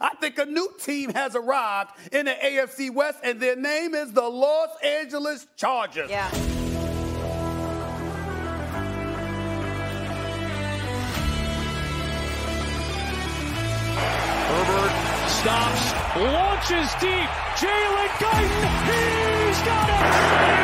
[0.00, 4.12] I think a new team has arrived in the AFC West, and their name is
[4.12, 6.10] the Los Angeles Chargers.
[6.10, 6.28] Yeah.
[14.48, 14.94] Herbert
[15.28, 15.84] stops,
[16.16, 17.30] launches deep.
[17.58, 20.02] Jalen Guyton, he's got it.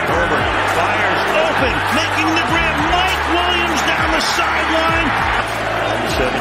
[0.08, 2.74] Herbert fires open, making the grab.
[2.94, 5.10] Mike Williams down the sideline.
[6.16, 6.34] 17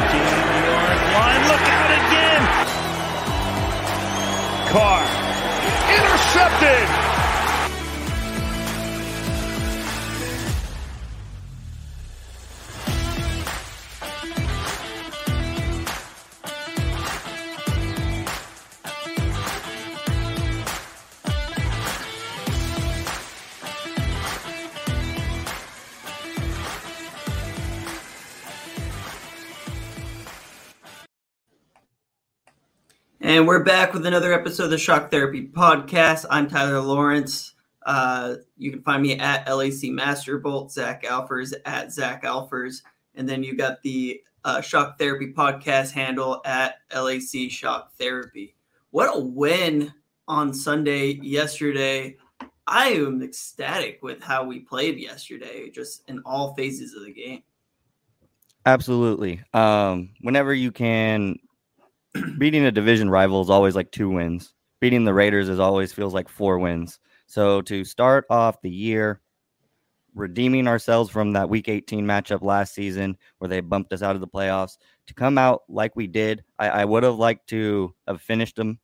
[0.64, 1.42] yard line.
[1.52, 2.23] Look out again.
[4.74, 5.06] Carr
[5.94, 7.13] intercepted.
[33.24, 36.26] And we're back with another episode of the Shock Therapy Podcast.
[36.30, 37.54] I'm Tyler Lawrence.
[37.86, 42.82] Uh, you can find me at LAC Masterbolt, Zach Alfers at Zach Alfers.
[43.16, 48.56] And then you got the uh, Shock Therapy Podcast handle at LAC Shock Therapy.
[48.92, 49.94] What a win
[50.28, 52.18] on Sunday yesterday.
[52.68, 57.44] I am ecstatic with how we played yesterday, just in all phases of the game.
[58.66, 59.40] Absolutely.
[59.54, 61.40] Um, whenever you can
[62.38, 64.54] beating a division rival is always like two wins.
[64.80, 67.00] Beating the Raiders is always feels like four wins.
[67.26, 69.22] So to start off the year
[70.16, 74.22] redeeming ourselves from that week 18 matchup last season where they bumped us out of
[74.22, 74.78] the playoffs
[75.08, 78.80] to come out like we did, I, I would have liked to have finished them,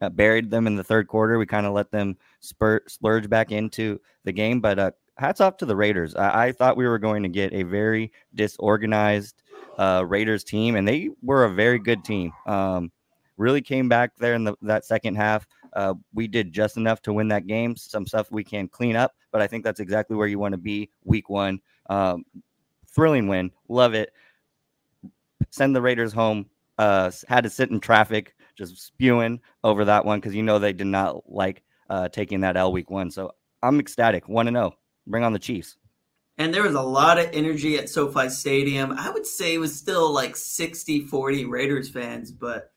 [0.00, 1.38] uh, buried them in the third quarter.
[1.38, 4.60] We kind of let them spurt, splurge back into the game.
[4.60, 6.14] But uh, hats off to the Raiders.
[6.14, 9.42] I, I thought we were going to get a very disorganized
[9.78, 12.32] uh, Raiders team, and they were a very good team.
[12.46, 12.90] Um,
[13.36, 15.46] really came back there in the, that second half.
[15.74, 17.76] Uh, we did just enough to win that game.
[17.76, 20.58] Some stuff we can clean up, but I think that's exactly where you want to
[20.58, 21.60] be week one.
[21.88, 22.24] Um,
[22.88, 23.50] thrilling win.
[23.68, 24.12] Love it.
[25.50, 26.46] Send the Raiders home.
[26.78, 30.72] Uh, had to sit in traffic, just spewing over that one because you know they
[30.72, 33.10] did not like uh, taking that L week one.
[33.10, 34.28] So I'm ecstatic.
[34.28, 34.74] One to zero.
[35.06, 35.76] Bring on the Chiefs.
[36.38, 38.92] And there was a lot of energy at SoFi Stadium.
[38.92, 42.72] I would say it was still like 60 40 Raiders fans, but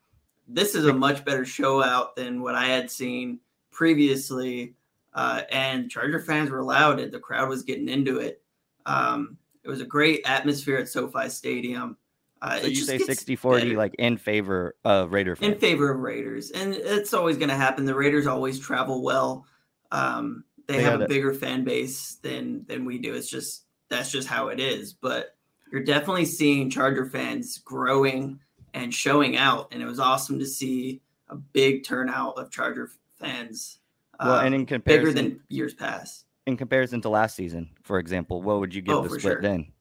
[0.46, 4.74] this is a much better show out than what I had seen previously.
[5.14, 8.42] Uh, and Charger fans were loud, and the crowd was getting into it.
[8.84, 11.96] Um, it was a great atmosphere at SoFi Stadium.
[12.42, 15.54] Uh, so you say 60 40 like in favor of Raider fans.
[15.54, 16.50] In favor of Raiders.
[16.50, 17.86] And it's always going to happen.
[17.86, 19.46] The Raiders always travel well.
[19.90, 23.14] Um, they, they have a bigger fan base than than we do.
[23.14, 24.92] It's just that's just how it is.
[24.92, 25.36] But
[25.70, 28.40] you're definitely seeing Charger fans growing
[28.74, 33.78] and showing out, and it was awesome to see a big turnout of Charger fans.
[34.18, 36.24] Well, uh, and in comparison, bigger than years past.
[36.46, 39.42] In comparison to last season, for example, what would you give oh, the split sure.
[39.42, 39.72] then?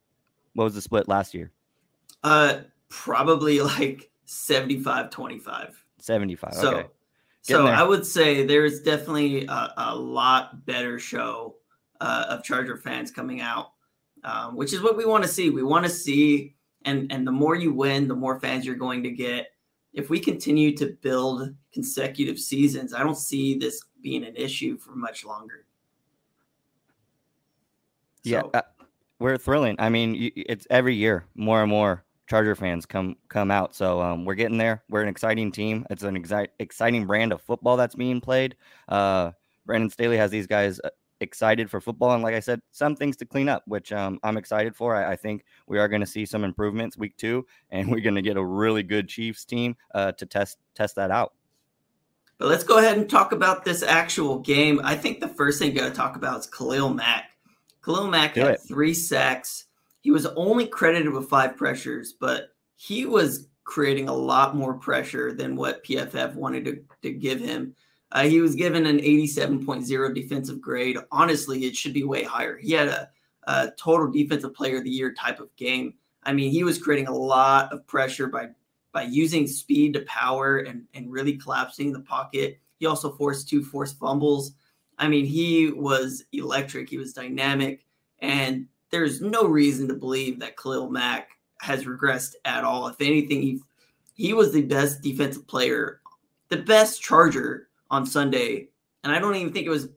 [0.54, 1.52] What was the split last year?
[2.24, 2.60] Uh,
[2.90, 5.86] probably like 75 25.
[6.00, 6.54] 75.
[6.54, 6.88] So, okay
[7.46, 11.58] so I would say there's definitely a, a lot better show
[12.02, 13.74] uh, of Charger fans coming out,
[14.24, 15.52] um, which is what we want to see.
[15.52, 19.04] We want to see, and and the more you win, the more fans you're going
[19.04, 19.52] to get.
[19.94, 24.96] If we continue to build consecutive seasons, I don't see this being an issue for
[24.96, 25.68] much longer.
[28.24, 28.64] Yeah, uh,
[29.20, 29.76] we're thrilling.
[29.78, 33.76] I mean, it's every year more and more Charger fans come come out.
[33.76, 34.84] So um, we're getting there.
[34.90, 35.86] We're an exciting team.
[35.90, 38.56] It's an exci- exciting brand of football that's being played.
[38.88, 39.32] Uh,
[39.66, 40.90] Brandon Staley has these guys uh,
[41.22, 44.38] excited for football, and like I said, some things to clean up, which um, I'm
[44.38, 44.96] excited for.
[44.96, 48.16] I, I think we are going to see some improvements week two, and we're going
[48.16, 51.34] to get a really good Chiefs team uh, to test test that out.
[52.38, 54.82] But let's go ahead and talk about this actual game.
[54.84, 57.30] I think the first thing you got to talk about is Khalil Mack.
[57.84, 58.62] Khalil Mack Do had it.
[58.68, 59.66] three sacks
[60.06, 65.34] he was only credited with five pressures, but he was creating a lot more pressure
[65.34, 67.74] than what PFF wanted to, to give him.
[68.12, 70.98] Uh, he was given an 87.0 defensive grade.
[71.12, 72.56] Honestly, it should be way higher.
[72.56, 73.10] He had a,
[73.46, 75.96] a total defensive player of the year type of game.
[76.22, 78.50] I mean, he was creating a lot of pressure by
[78.92, 82.60] by using speed to power and, and really collapsing the pocket.
[82.78, 84.52] He also forced two forced fumbles.
[85.00, 86.92] I mean, he was electric.
[86.92, 87.88] He was dynamic.
[88.20, 91.30] And there's no reason to believe that Khalil Mack
[91.62, 92.88] has regressed at all.
[92.88, 93.60] If anything, he
[94.14, 96.00] he was the best defensive player,
[96.50, 98.70] the best Charger on Sunday,
[99.04, 99.90] and I don't even think it was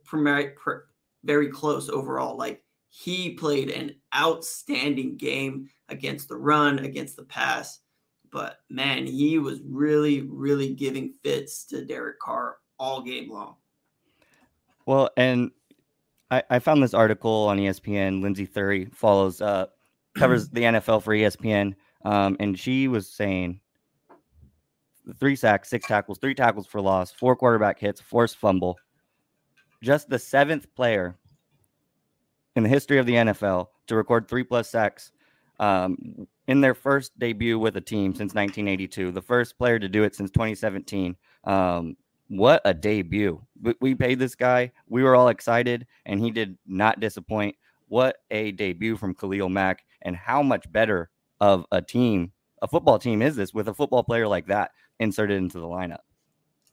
[1.24, 2.36] very close overall.
[2.36, 7.80] Like he played an outstanding game against the run, against the pass,
[8.30, 13.56] but man, he was really, really giving fits to Derek Carr all game long.
[14.86, 15.50] Well, and
[16.30, 18.22] I, I found this article on ESPN.
[18.22, 19.66] Lindsey Thiry follows uh
[20.16, 23.60] covers the NFL for ESPN, um, and she was saying
[25.18, 28.78] three sacks, six tackles, three tackles for loss, four quarterback hits, forced fumble.
[29.82, 31.16] Just the seventh player
[32.56, 35.12] in the history of the NFL to record three plus sacks
[35.60, 39.12] um, in their first debut with a team since 1982.
[39.12, 41.16] The first player to do it since 2017.
[41.44, 41.96] Um,
[42.28, 43.42] what a debut!
[43.80, 44.72] We paid this guy.
[44.86, 47.56] We were all excited, and he did not disappoint.
[47.88, 51.10] What a debut from Khalil Mack, and how much better
[51.40, 55.38] of a team, a football team, is this with a football player like that inserted
[55.38, 56.00] into the lineup?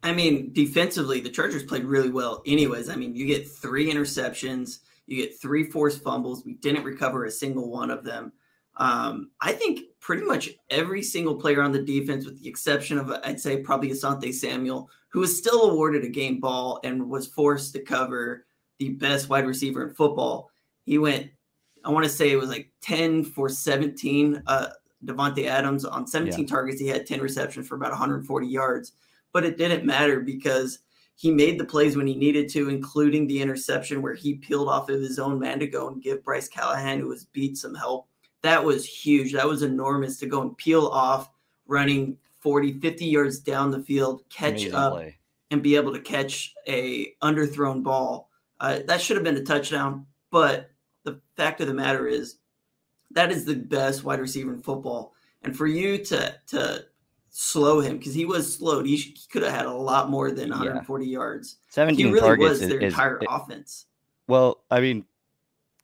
[0.03, 2.43] I mean, defensively, the Chargers played really well.
[2.45, 6.43] Anyways, I mean, you get three interceptions, you get three forced fumbles.
[6.45, 8.33] We didn't recover a single one of them.
[8.77, 13.11] Um, I think pretty much every single player on the defense, with the exception of,
[13.23, 17.73] I'd say, probably Asante Samuel, who was still awarded a game ball and was forced
[17.73, 18.45] to cover
[18.79, 20.51] the best wide receiver in football.
[20.83, 21.31] He went,
[21.83, 24.43] I want to say it was like 10 for 17.
[24.45, 24.67] Uh,
[25.05, 26.45] Davante Adams on 17 yeah.
[26.47, 28.93] targets, he had 10 receptions for about 140 yards.
[29.31, 30.79] But it didn't matter because
[31.15, 34.89] he made the plays when he needed to, including the interception where he peeled off
[34.89, 38.07] of his own man to go and give Bryce Callahan, who was beat, some help.
[38.45, 39.33] That was huge.
[39.33, 41.31] That was enormous to go and peel off
[41.65, 45.17] running 40, 50 yards down the field, catch Amazing up, play.
[45.49, 48.29] and be able to catch a underthrown ball.
[48.59, 50.05] Uh, that should have been a touchdown.
[50.29, 50.69] But
[51.05, 52.35] the fact of the matter is,
[53.09, 55.15] that is the best wide receiver in football.
[55.41, 56.85] And for you to to
[57.31, 60.49] slow him because he was slowed, he, he could have had a lot more than
[60.49, 61.11] 140 yeah.
[61.11, 61.57] yards.
[61.69, 63.87] 17 he really targets was their is, entire is, offense.
[64.27, 65.03] Well, I mean,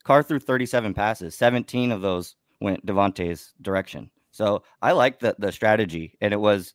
[0.04, 1.34] Carr threw 37 passes.
[1.34, 4.10] 17 of those went Davante's direction.
[4.32, 6.74] So I like the the strategy, and it was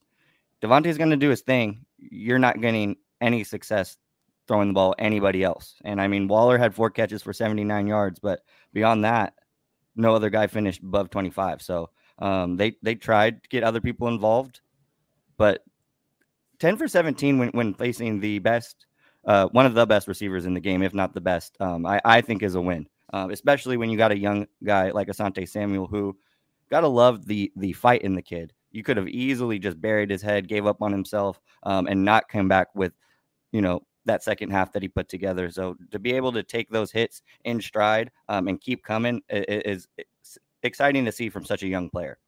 [0.62, 1.84] Davante's going to do his thing.
[1.98, 3.96] You're not getting any success
[4.46, 5.74] throwing the ball anybody else.
[5.84, 8.40] And I mean, Waller had four catches for 79 yards, but
[8.72, 9.34] beyond that,
[9.96, 11.62] no other guy finished above 25.
[11.62, 14.60] So um, they they tried to get other people involved,
[15.36, 15.62] but
[16.58, 18.86] 10 for 17 when, when facing the best,
[19.26, 22.00] uh, one of the best receivers in the game, if not the best, um, I,
[22.04, 22.86] I think is a win.
[23.12, 26.16] Uh, especially when you got a young guy like Asante Samuel who
[26.70, 28.52] gotta love the the fight in the kid.
[28.72, 32.28] You could have easily just buried his head, gave up on himself, um, and not
[32.28, 32.92] come back with,
[33.52, 35.50] you know, that second half that he put together.
[35.50, 39.86] So to be able to take those hits in stride um, and keep coming is,
[39.98, 40.06] is,
[40.62, 42.18] exciting to see from such a young player.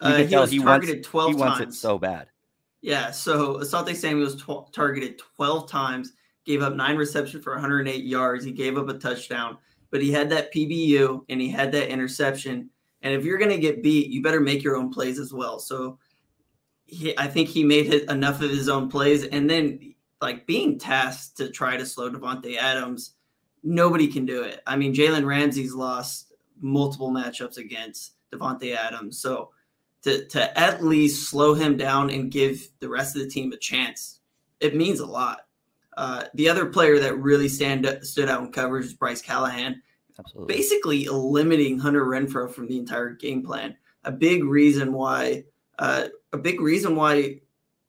[0.00, 1.40] Uh, he was he targeted wants, 12 he times.
[1.40, 2.28] wants it so bad.
[2.80, 6.12] Yeah, so Asante Samuel was tw- targeted 12 times,
[6.44, 8.44] gave up nine receptions for 108 yards.
[8.44, 9.56] He gave up a touchdown,
[9.94, 12.68] but he had that PBU and he had that interception.
[13.02, 15.60] And if you're going to get beat, you better make your own plays as well.
[15.60, 16.00] So
[16.84, 19.22] he, I think he made his, enough of his own plays.
[19.22, 23.12] And then like being tasked to try to slow Davante Adams,
[23.62, 24.62] nobody can do it.
[24.66, 29.52] I mean, Jalen Ramsey's lost multiple matchups against Davante Adams, so
[30.02, 33.56] to to at least slow him down and give the rest of the team a
[33.56, 34.18] chance,
[34.58, 35.43] it means a lot.
[35.96, 39.80] Uh, the other player that really stand stood out in coverage is Bryce Callahan.
[40.18, 40.54] Absolutely.
[40.54, 43.76] Basically, limiting Hunter Renfrow from the entire game plan.
[44.04, 45.44] A big reason why,
[45.78, 47.40] uh, a big reason why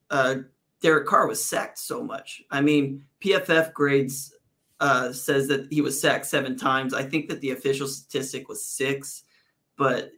[0.10, 0.36] uh,
[0.82, 2.44] Derek Carr was sacked so much.
[2.52, 4.34] I mean, PFF grades
[4.80, 6.94] uh, says that he was sacked seven times.
[6.94, 9.24] I think that the official statistic was six,
[9.78, 10.12] but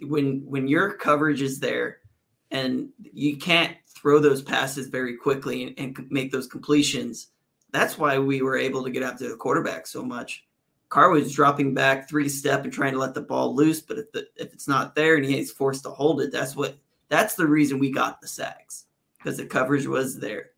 [0.00, 1.98] when when your coverage is there
[2.50, 7.28] and you can't throw those passes very quickly and, and make those completions,
[7.72, 10.44] that's why we were able to get after the quarterback so much.
[10.88, 14.12] Carr was dropping back three step and trying to let the ball loose, but if
[14.12, 16.76] the, if it's not there and he's forced to hold it, that's what
[17.08, 18.84] that's the reason we got the sacks
[19.16, 20.50] because the coverage was there.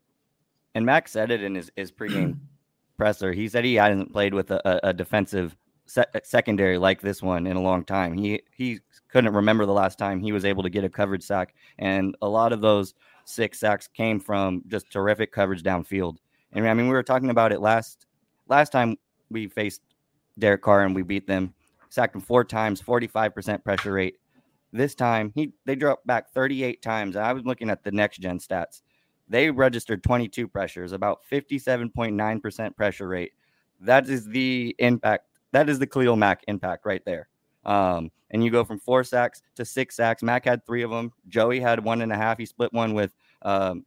[0.73, 2.37] And Max said it in his, his pregame
[2.97, 3.31] presser.
[3.31, 5.55] He said he hasn't played with a, a defensive
[5.85, 8.17] se- secondary like this one in a long time.
[8.17, 11.55] He he couldn't remember the last time he was able to get a coverage sack,
[11.79, 12.93] and a lot of those
[13.23, 16.17] six sacks came from just terrific coverage downfield.
[16.55, 18.07] And I mean, we were talking about it last
[18.47, 18.97] last time
[19.29, 19.81] we faced
[20.39, 21.53] Derek Carr and we beat them,
[21.89, 24.15] sacked him four times, forty five percent pressure rate.
[24.73, 27.15] this time he they dropped back 38 times.
[27.15, 28.81] I was looking at the next gen stats.
[29.27, 33.31] They registered 22 pressures, about 57.9% pressure rate.
[33.79, 35.27] That is the impact.
[35.51, 37.27] That is the Khalil Mack impact right there.
[37.65, 40.21] Um, and you go from four sacks to six sacks.
[40.21, 41.11] Mack had three of them.
[41.27, 42.37] Joey had one and a half.
[42.37, 43.85] He split one with um,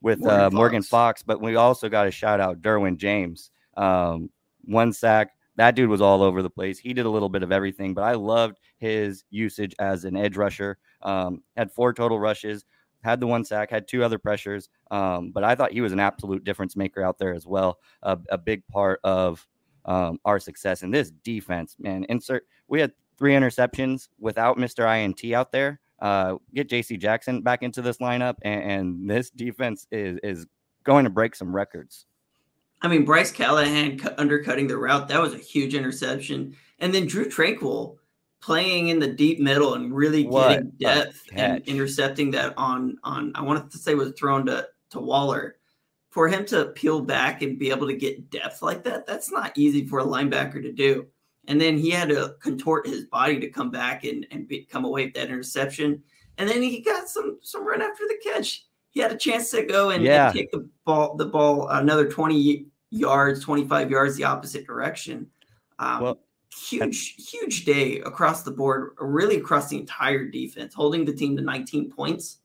[0.00, 0.54] with Morgan, uh, Fox.
[0.54, 1.22] Morgan Fox.
[1.22, 3.50] But we also got a shout out Derwin James.
[3.76, 4.30] Um,
[4.64, 5.30] one sack.
[5.56, 6.78] That dude was all over the place.
[6.78, 10.36] He did a little bit of everything, but I loved his usage as an edge
[10.36, 10.78] rusher.
[11.02, 12.64] Um, had four total rushes,
[13.02, 14.68] had the one sack, had two other pressures.
[14.92, 17.78] Um, but I thought he was an absolute difference maker out there as well.
[18.02, 19.44] A, a big part of
[19.84, 22.04] um, our success in this defense, man.
[22.08, 22.46] Insert.
[22.68, 24.86] We had three interceptions without Mr.
[24.86, 25.80] INT out there.
[26.00, 26.96] Uh, get J.C.
[26.96, 30.46] Jackson back into this lineup, and, and this defense is is
[30.84, 32.06] going to break some records.
[32.80, 37.26] I mean, Bryce Callahan undercutting the route that was a huge interception, and then Drew
[37.26, 37.96] Tranquill
[38.40, 43.32] playing in the deep middle and really what getting depth and intercepting that on on
[43.34, 45.56] I wanted to say was thrown to to Waller.
[46.10, 49.56] For him to peel back and be able to get depth like that, that's not
[49.56, 51.06] easy for a linebacker to do.
[51.48, 54.84] And then he had to contort his body to come back and, and be, come
[54.84, 56.02] away with that interception.
[56.36, 58.66] And then he got some some run after the catch.
[58.90, 60.26] He had a chance to go and, yeah.
[60.26, 65.26] and take the ball the ball another 20 yards, 25 yards the opposite direction.
[65.78, 66.18] Um, well,
[66.54, 71.42] huge, huge day across the board, really across the entire defense, holding the team to
[71.42, 72.38] 19 points.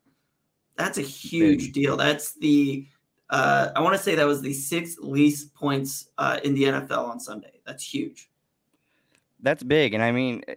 [0.75, 1.73] That's a huge big.
[1.73, 1.97] deal.
[1.97, 2.87] That's the
[3.29, 7.09] uh, I want to say that was the sixth least points uh, in the NFL
[7.09, 7.61] on Sunday.
[7.65, 8.29] That's huge.
[9.43, 10.55] That's big, and I mean, eh,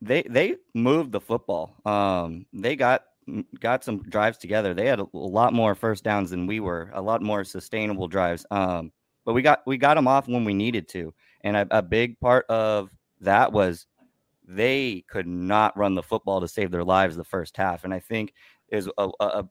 [0.00, 1.76] they they moved the football.
[1.84, 3.04] Um, they got
[3.60, 4.72] got some drives together.
[4.72, 8.06] They had a, a, lot more first downs than we were, a lot more sustainable
[8.06, 8.46] drives.
[8.50, 8.92] Um,
[9.24, 11.12] but we got we got them off when we needed to.
[11.42, 12.90] And a, a big part of
[13.20, 13.86] that was
[14.46, 17.82] they could not run the football to save their lives the first half.
[17.82, 18.32] And I think
[18.68, 19.44] is a, a,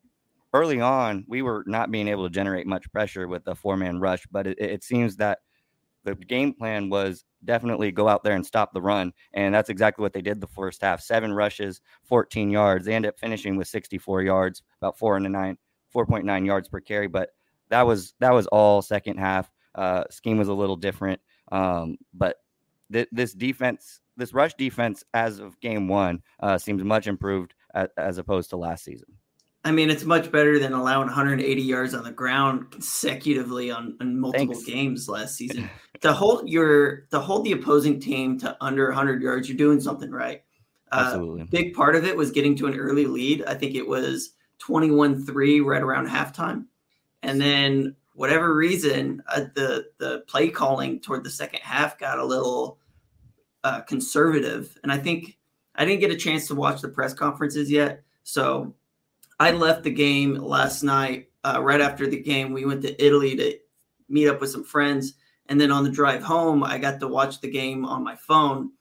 [0.54, 4.00] early on we were not being able to generate much pressure with the four man
[4.00, 5.40] rush, but it, it seems that
[6.06, 9.12] the game plan was definitely go out there and stop the run.
[9.34, 11.02] And that's exactly what they did the first half.
[11.02, 12.86] Seven rushes, 14 yards.
[12.86, 15.58] They ended up finishing with 64 yards, about four and a nine,
[15.94, 17.08] 4.9 yards per carry.
[17.08, 17.32] But
[17.70, 19.52] that was that was all second half.
[19.74, 21.20] Uh, scheme was a little different.
[21.52, 22.38] Um, but
[22.92, 27.90] th- this defense, this rush defense, as of game one, uh, seems much improved as,
[27.98, 29.08] as opposed to last season.
[29.66, 34.20] I mean, it's much better than allowing 180 yards on the ground consecutively on, on
[34.20, 34.64] multiple Thanks.
[34.64, 35.68] games last season.
[36.02, 40.12] to hold your to hold the opposing team to under 100 yards, you're doing something
[40.12, 40.44] right.
[40.92, 41.44] Uh, Absolutely.
[41.46, 43.44] Big part of it was getting to an early lead.
[43.48, 46.66] I think it was 21-3 right around halftime,
[47.24, 52.26] and then whatever reason, uh, the the play calling toward the second half got a
[52.26, 52.78] little
[53.64, 55.40] uh, conservative, and I think
[55.74, 58.76] I didn't get a chance to watch the press conferences yet, so
[59.40, 61.30] I left the game last night.
[61.44, 63.58] Uh, right after the game, we went to Italy to
[64.10, 65.14] meet up with some friends,
[65.48, 68.72] and then on the drive home, I got to watch the game on my phone.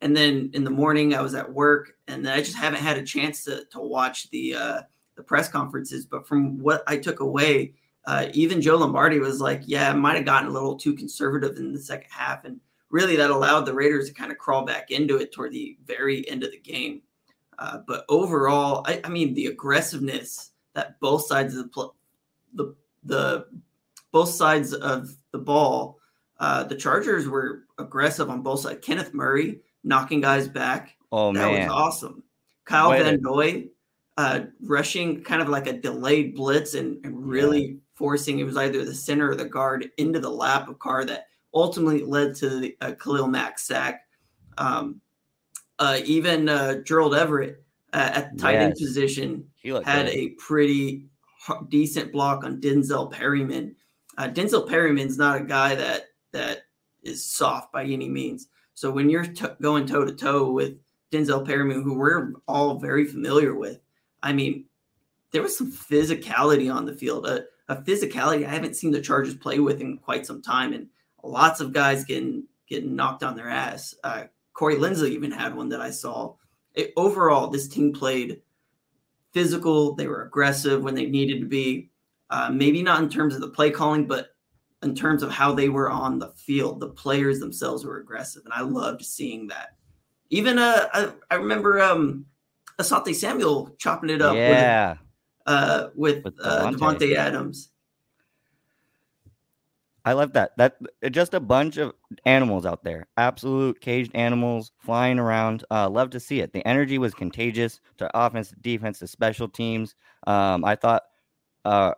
[0.00, 2.96] And then in the morning, I was at work, and then I just haven't had
[2.96, 4.82] a chance to to watch the uh,
[5.16, 6.06] the press conferences.
[6.06, 7.74] But from what I took away,
[8.06, 11.72] uh, even Joe Lombardi was like, yeah, might have gotten a little too conservative in
[11.72, 12.44] the second half.
[12.44, 12.58] And
[12.90, 16.28] really that allowed the Raiders to kind of crawl back into it toward the very
[16.28, 17.02] end of the game.
[17.58, 21.96] Uh, but overall, I, I, mean, the aggressiveness that both sides of the, pl-
[22.54, 22.74] the,
[23.04, 23.46] the
[24.12, 25.98] both sides of the ball,
[26.38, 28.78] uh, the Chargers were aggressive on both sides.
[28.80, 30.96] Kenneth Murray knocking guys back.
[31.10, 31.66] Oh, that man.
[31.66, 32.22] was awesome.
[32.64, 33.68] Kyle Van Noy
[34.18, 38.84] uh, rushing kind of like a delayed blitz and, and really forcing it was either
[38.84, 42.76] the center or the guard into the lap of Carr that ultimately led to the
[42.80, 44.02] uh, Khalil Mack sack.
[44.58, 45.00] Um,
[45.78, 48.62] uh, even uh, Gerald Everett uh, at the tight yes.
[48.62, 49.44] end position
[49.84, 50.14] had good.
[50.14, 51.06] a pretty
[51.68, 53.74] decent block on Denzel Perryman.
[54.16, 56.62] Uh, Denzel Perryman's not a guy that that
[57.02, 58.48] is soft by any means.
[58.74, 60.74] So when you're t- going toe to toe with
[61.10, 63.80] Denzel Perryman, who we're all very familiar with,
[64.22, 64.66] I mean,
[65.32, 67.26] there was some physicality on the field.
[67.26, 70.88] Uh, a physicality I haven't seen the Chargers play with in quite some time, and
[71.22, 73.94] lots of guys getting getting knocked on their ass.
[74.04, 74.24] Uh,
[74.58, 76.34] Corey Linsley even had one that I saw.
[76.74, 78.42] It, overall, this team played
[79.32, 79.94] physical.
[79.94, 81.90] They were aggressive when they needed to be.
[82.28, 84.34] Uh, maybe not in terms of the play calling, but
[84.82, 86.80] in terms of how they were on the field.
[86.80, 89.76] The players themselves were aggressive, and I loved seeing that.
[90.30, 92.26] Even uh, I, I remember um,
[92.80, 94.34] Asante Samuel chopping it up.
[94.34, 94.90] Yeah.
[94.90, 94.98] With,
[95.46, 97.70] uh, with, with uh, Davante Adams.
[100.04, 100.56] I love that.
[100.56, 100.76] That
[101.10, 101.92] just a bunch of
[102.24, 105.64] animals out there, absolute caged animals flying around.
[105.70, 106.52] Uh, love to see it.
[106.52, 109.94] The energy was contagious to offense, defense, to special teams.
[110.26, 111.02] Um, I thought,
[111.64, 111.92] uh,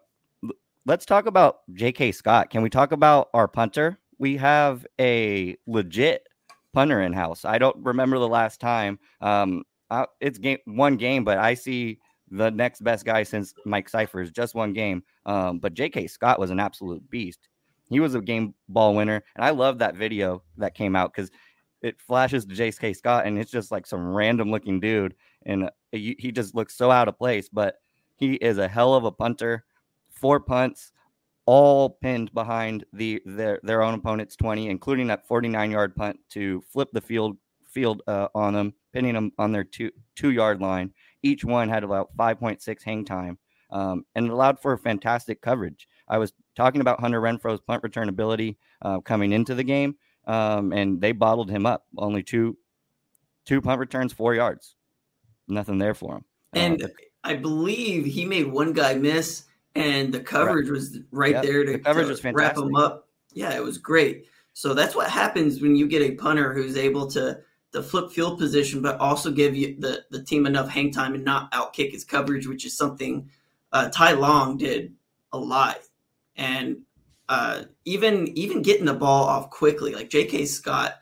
[0.87, 2.13] let's talk about J.K.
[2.13, 2.51] Scott.
[2.51, 3.99] Can we talk about our punter?
[4.19, 6.27] We have a legit
[6.73, 7.45] punter in house.
[7.45, 8.99] I don't remember the last time.
[9.21, 11.99] Um, uh, it's game one game, but I see
[12.31, 15.03] the next best guy since Mike Scifres is just one game.
[15.27, 16.07] Um, but J.K.
[16.07, 17.49] Scott was an absolute beast.
[17.91, 21.31] He was a game ball winner, and I love that video that came out because
[21.83, 22.93] it flashes to J.K.
[22.93, 26.91] Scott, and it's just like some random looking dude, and uh, he, just looks so
[26.91, 27.49] out of place.
[27.49, 27.77] But
[28.17, 29.65] he is a hell of a punter.
[30.11, 30.93] Four punts,
[31.47, 36.63] all pinned behind the their their own opponent's 20, including that 49 yard punt to
[36.63, 40.93] flip the field field uh, on them, pinning them on their two two yard line.
[41.23, 43.39] Each one had about 5.6 hang time,
[43.71, 45.89] um, and it allowed for fantastic coverage.
[46.09, 49.97] I was talking about Hunter Renfrow's punt return ability uh, coming into the game,
[50.27, 51.87] um, and they bottled him up.
[51.97, 52.57] Only two
[53.45, 54.75] two punt returns, four yards,
[55.49, 56.25] nothing there for him.
[56.53, 56.91] And um,
[57.25, 60.75] I believe he made one guy miss, and the coverage right.
[60.75, 62.57] was right there to, the coverage to was fantastic.
[62.57, 63.09] wrap him up.
[63.33, 64.27] Yeah, it was great.
[64.53, 67.41] So that's what happens when you get a punter who's able to
[67.73, 71.25] the flip field position, but also give you the, the team enough hang time and
[71.25, 73.31] not outkick his coverage, which is something
[73.73, 74.95] uh, Ty Long did
[75.33, 75.79] a lot
[76.37, 76.79] and
[77.29, 80.47] uh, even even getting the ball off quickly, like J.K.
[80.47, 80.97] Scott.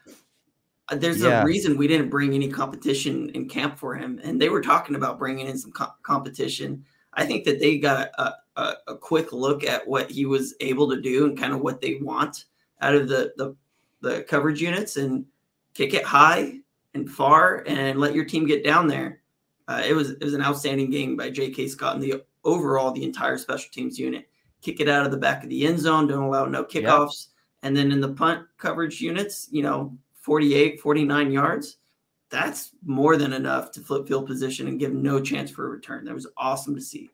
[0.91, 1.41] Uh, there's yeah.
[1.41, 4.95] a reason we didn't bring any competition in camp for him, and they were talking
[4.95, 6.85] about bringing in some co- competition.
[7.15, 10.89] I think that they got a, a, a, quick look at what he was able
[10.91, 12.45] to do and kind of what they want
[12.83, 13.57] out of the the,
[14.03, 15.25] the coverage units, and
[15.73, 16.59] kick it high
[16.93, 19.23] and far, and let your team get down there.
[19.67, 21.69] Uh, it was it was an outstanding game by J.K.
[21.69, 24.29] Scott and the overall the entire special teams unit
[24.61, 27.29] kick it out of the back of the end zone, don't allow no kickoffs.
[27.29, 27.35] Yep.
[27.63, 31.79] And then in the punt coverage units, you know, 48, 49 yards,
[32.31, 36.05] that's more than enough to flip field position and give no chance for a return.
[36.05, 37.11] That was awesome to see.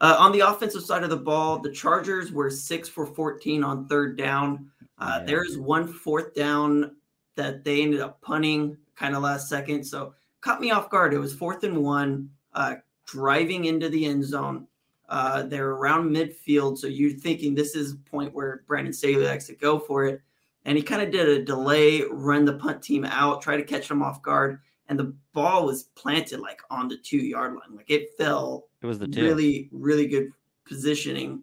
[0.00, 3.86] Uh, on the offensive side of the ball, the Chargers were six for 14 on
[3.88, 4.70] third down.
[4.98, 5.24] Uh, yeah.
[5.26, 6.96] There's one fourth down
[7.36, 9.84] that they ended up punting kind of last second.
[9.84, 11.14] So caught me off guard.
[11.14, 12.76] It was fourth and one, uh,
[13.08, 14.66] driving into the end zone.
[15.08, 19.46] Uh, they're around midfield, so you're thinking this is a point where Brandon Staley likes
[19.46, 20.20] to go for it.
[20.66, 23.88] And he kind of did a delay, run the punt team out, try to catch
[23.88, 27.74] them off guard, and the ball was planted like on the two yard line.
[27.74, 28.66] Like it fell.
[28.82, 29.22] It was the two.
[29.22, 30.30] really, really good
[30.66, 31.42] positioning,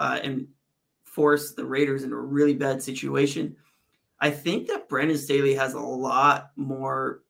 [0.00, 0.48] uh, and
[1.04, 3.54] forced the Raiders into a really bad situation.
[4.18, 7.20] I think that Brandon Staley has a lot more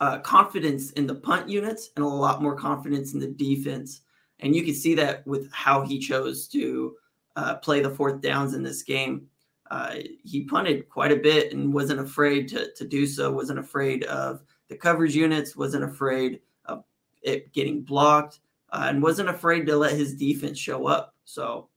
[0.00, 4.02] uh, confidence in the punt units and a lot more confidence in the defense
[4.40, 6.96] and you can see that with how he chose to
[7.36, 9.28] uh, play the fourth downs in this game.
[9.70, 14.04] Uh, he punted quite a bit and wasn't afraid to, to do so, wasn't afraid
[14.04, 16.84] of the coverage units, wasn't afraid of
[17.22, 21.14] it getting blocked, uh, and wasn't afraid to let his defense show up.
[21.24, 21.68] So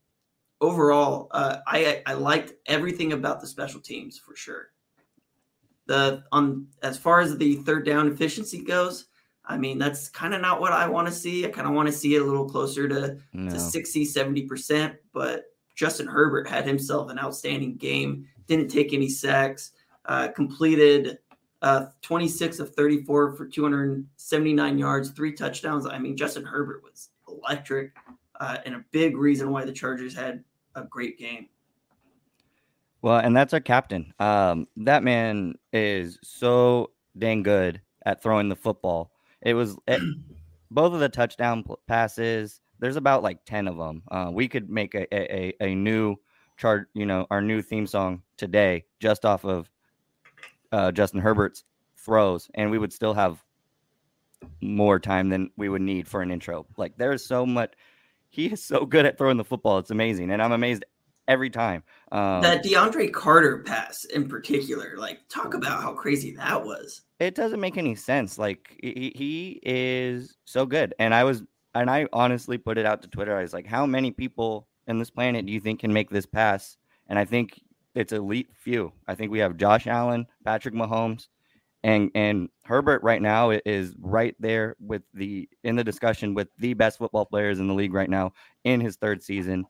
[0.61, 4.69] overall, uh, I, I liked everything about the special teams for sure.
[5.89, 9.07] The on as far as the third down efficiency goes,
[9.43, 11.47] I mean, that's kind of not what I want to see.
[11.47, 13.49] I kind of want to see it a little closer to, no.
[13.49, 14.95] to 60, 70%.
[15.11, 19.71] But Justin Herbert had himself an outstanding game, didn't take any sacks,
[20.05, 21.17] uh, completed
[21.63, 25.87] uh, 26 of 34 for 279 yards, three touchdowns.
[25.87, 27.93] I mean, Justin Herbert was electric
[28.39, 30.43] uh, and a big reason why the Chargers had
[30.75, 31.47] a great game.
[33.01, 34.13] Well, and that's our captain.
[34.19, 39.11] Um, that man is so dang good at throwing the football.
[39.41, 40.01] It was it,
[40.71, 42.61] both of the touchdown passes.
[42.79, 44.03] There's about like ten of them.
[44.11, 46.15] Uh, we could make a, a a new
[46.57, 46.89] chart.
[46.93, 49.69] You know, our new theme song today just off of
[50.71, 51.63] uh, Justin Herbert's
[51.97, 53.43] throws, and we would still have
[54.61, 56.65] more time than we would need for an intro.
[56.77, 57.73] Like there's so much.
[58.29, 59.79] He is so good at throwing the football.
[59.79, 60.83] It's amazing, and I'm amazed
[61.29, 61.83] every time.
[62.11, 67.03] Um, that DeAndre Carter pass in particular, like talk about how crazy that was.
[67.19, 68.37] It doesn't make any sense.
[68.37, 71.43] Like he, he is so good, and I was,
[71.75, 73.37] and I honestly put it out to Twitter.
[73.37, 76.25] I was like, how many people in this planet do you think can make this
[76.25, 76.75] pass?
[77.07, 77.61] And I think
[77.95, 78.91] it's elite few.
[79.07, 81.27] I think we have Josh Allen, Patrick Mahomes,
[81.83, 86.73] and and Herbert right now is right there with the in the discussion with the
[86.73, 89.65] best football players in the league right now in his third season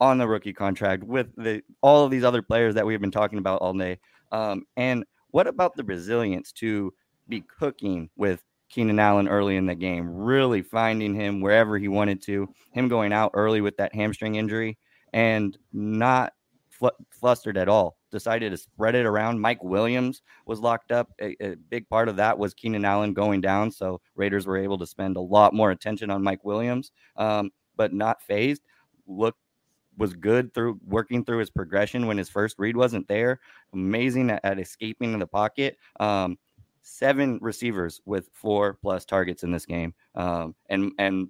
[0.00, 3.38] on the rookie contract with the all of these other players that we've been talking
[3.38, 3.98] about all day.
[4.32, 6.92] Um, and what about the resilience to
[7.28, 12.22] be cooking with Keenan Allen early in the game, really finding him wherever he wanted
[12.22, 14.78] to, him going out early with that hamstring injury,
[15.12, 16.32] and not
[16.68, 17.98] fl- flustered at all.
[18.12, 19.40] Decided to spread it around.
[19.40, 21.10] Mike Williams was locked up.
[21.20, 24.78] A, a, big part of that was Keenan Allen going down, so Raiders were able
[24.78, 28.62] to spend a lot more attention on Mike Williams, um, but not phased.
[29.06, 29.36] Look,
[30.00, 33.38] was good through working through his progression when his first read wasn't there.
[33.74, 35.76] Amazing at, at escaping in the pocket.
[36.00, 36.38] Um,
[36.80, 41.28] seven receivers with four plus targets in this game, um, and and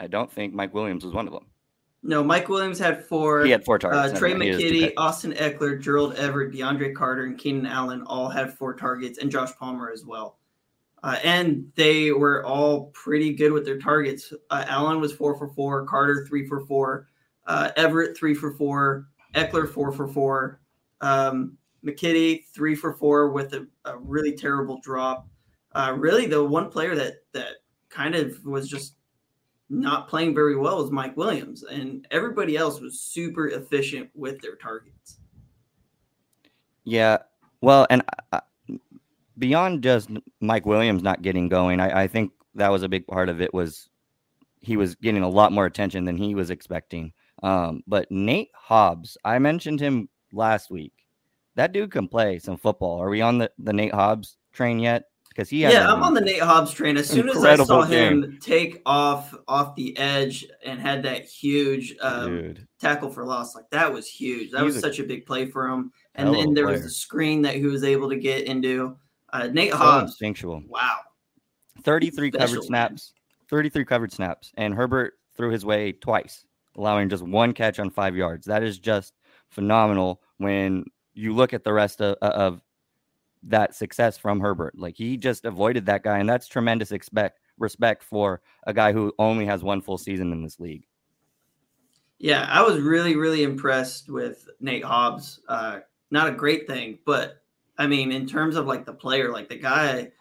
[0.00, 1.46] I don't think Mike Williams was one of them.
[2.02, 3.44] No, Mike Williams had four.
[3.44, 4.14] He had four targets.
[4.14, 8.74] Uh, Trey McKitty, Austin Ekeler, Gerald Everett, DeAndre Carter, and Keenan Allen all had four
[8.74, 10.38] targets, and Josh Palmer as well.
[11.02, 14.32] Uh, and they were all pretty good with their targets.
[14.50, 17.08] Uh, Allen was four for four, Carter three for four,
[17.46, 20.60] uh, Everett three for four, Ekeler four for four,
[21.00, 25.26] um, McKitty three for four with a, a really terrible drop.
[25.74, 27.54] Uh, really, the one player that that
[27.88, 28.94] kind of was just
[29.68, 34.54] not playing very well was Mike Williams, and everybody else was super efficient with their
[34.56, 35.18] targets.
[36.84, 37.18] Yeah,
[37.60, 38.40] well, and uh,
[39.42, 40.08] beyond just
[40.40, 43.52] Mike Williams not getting going, I, I think that was a big part of it.
[43.52, 43.88] Was
[44.60, 47.12] he was getting a lot more attention than he was expecting.
[47.42, 50.92] Um, but Nate Hobbs, I mentioned him last week.
[51.56, 53.02] That dude can play some football.
[53.02, 55.06] Are we on the, the Nate Hobbs train yet?
[55.34, 58.22] because he yeah i'm on the nate hobbs train as soon as i saw game.
[58.22, 63.68] him take off off the edge and had that huge um, tackle for loss like
[63.70, 66.52] that was huge that He's was a such a big play for him and then
[66.52, 66.74] there player.
[66.74, 68.96] was the screen that he was able to get into
[69.32, 70.12] uh, nate so hobbs.
[70.12, 70.62] instinctual.
[70.68, 70.98] Wow.
[71.82, 73.14] 33 Special, covered snaps.
[73.48, 74.52] 33 covered snaps.
[74.56, 76.44] And herbert threw his way twice
[76.76, 78.46] allowing just one catch on five yards.
[78.46, 79.14] That is just
[79.48, 82.62] phenomenal when you look at the rest of, of
[83.44, 84.78] that success from Herbert.
[84.78, 89.12] Like he just avoided that guy, and that's tremendous expect respect for a guy who
[89.18, 90.86] only has one full season in this league.
[92.18, 95.40] Yeah, I was really, really impressed with Nate Hobbs.
[95.48, 97.41] Uh, not a great thing, but
[97.78, 100.12] I mean, in terms of like the player, like the guy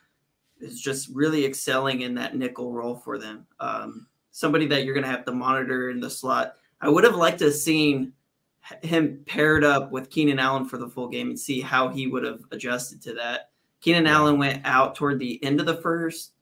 [0.60, 3.46] is just really excelling in that nickel role for them.
[3.60, 6.56] Um, somebody that you're going to have to monitor in the slot.
[6.80, 8.14] I would have liked to have seen
[8.84, 12.24] him paired up with Keenan Allen for the full game and see how he would
[12.24, 13.50] have adjusted to that.
[13.82, 14.08] Keenan.
[14.08, 16.34] Allen went out toward the end of the first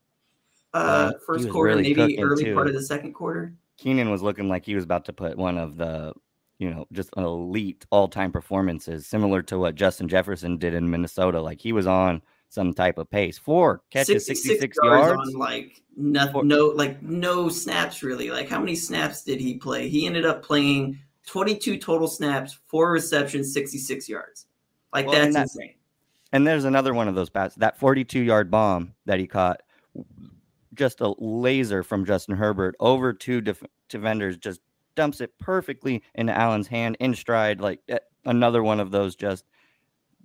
[0.72, 2.54] uh first quarter, really maybe early too.
[2.54, 3.54] part of the second quarter.
[3.76, 6.12] Keenan was looking like he was about to put one of the,
[6.60, 11.40] you know, just elite all-time performances, similar to what Justin Jefferson did in Minnesota.
[11.40, 12.20] Like he was on
[12.50, 13.38] some type of pace.
[13.38, 15.34] Four catches, 66, 66 yards, yards.
[15.34, 18.30] on like no, no, like no snaps really.
[18.30, 19.88] Like how many snaps did he play?
[19.88, 24.46] He ended up playing 22 total snaps, four receptions, 66 yards.
[24.92, 25.74] Like well, that's, insane.
[26.32, 29.62] And there's another one of those passes, that 42 yard bomb that he caught,
[30.74, 34.60] just a laser from Justin Herbert over two def- defenders, just
[34.94, 37.60] dumps it perfectly into Allen's hand in stride.
[37.60, 39.44] Like eh, another one of those, just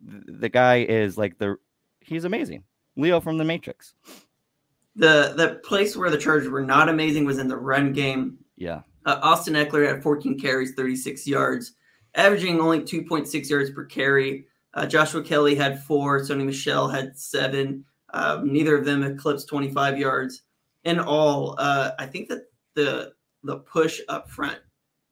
[0.02, 1.58] the guy is like the,
[2.00, 2.64] he's amazing.
[2.96, 3.94] Neo from the Matrix.
[4.96, 8.38] The the place where the Chargers were not amazing was in the run game.
[8.56, 8.82] Yeah.
[9.06, 11.74] Uh, Austin Ekeler had 14 carries, 36 yards,
[12.16, 14.48] averaging only 2.6 yards per carry.
[14.74, 16.20] Uh, Joshua Kelley had four.
[16.22, 17.86] Sony Michel had seven.
[18.14, 20.44] Uh, neither of them eclipsed 25 yards.
[20.86, 23.14] In all, uh, I think that the
[23.46, 24.60] the push up front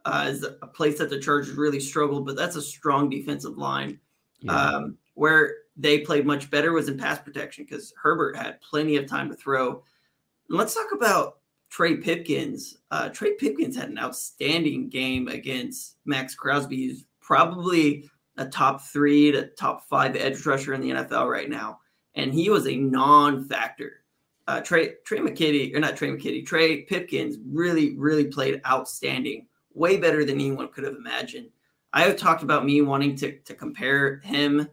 [0.05, 3.99] uh, is a place that the Chargers really struggled, but that's a strong defensive line.
[4.39, 4.53] Yeah.
[4.53, 9.07] Um, where they played much better was in pass protection because Herbert had plenty of
[9.07, 9.83] time to throw.
[10.49, 11.37] And let's talk about
[11.69, 12.77] Trey Pipkins.
[12.91, 19.31] Uh, Trey Pipkins had an outstanding game against Maxx Crosby, who's probably a top three
[19.31, 21.79] to top five edge rusher in the NFL right now,
[22.15, 24.02] and he was a non-factor.
[24.47, 29.97] Uh, Trey Trey McKitty or not Trey McKitty, Trey Pipkins really really played outstanding, way
[29.97, 31.49] better than anyone could have imagined.
[31.93, 34.67] I have talked about me wanting to to compare him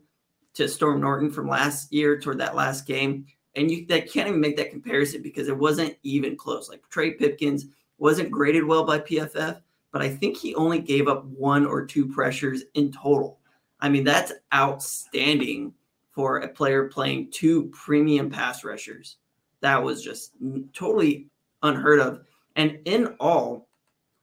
[0.55, 4.41] to Storm Norton from last year toward that last game and you that can't even
[4.41, 6.69] make that comparison because it wasn't even close.
[6.69, 7.67] Like Trey Pipkins
[7.99, 9.61] wasn't graded well by PFF,
[9.93, 13.39] but I think he only gave up one or two pressures in total.
[13.81, 15.75] I mean, that's outstanding
[16.13, 19.17] for a player playing two premium pass rushers.
[19.61, 20.33] That was just
[20.73, 21.29] totally
[21.63, 22.23] unheard of.
[22.57, 23.69] And in all,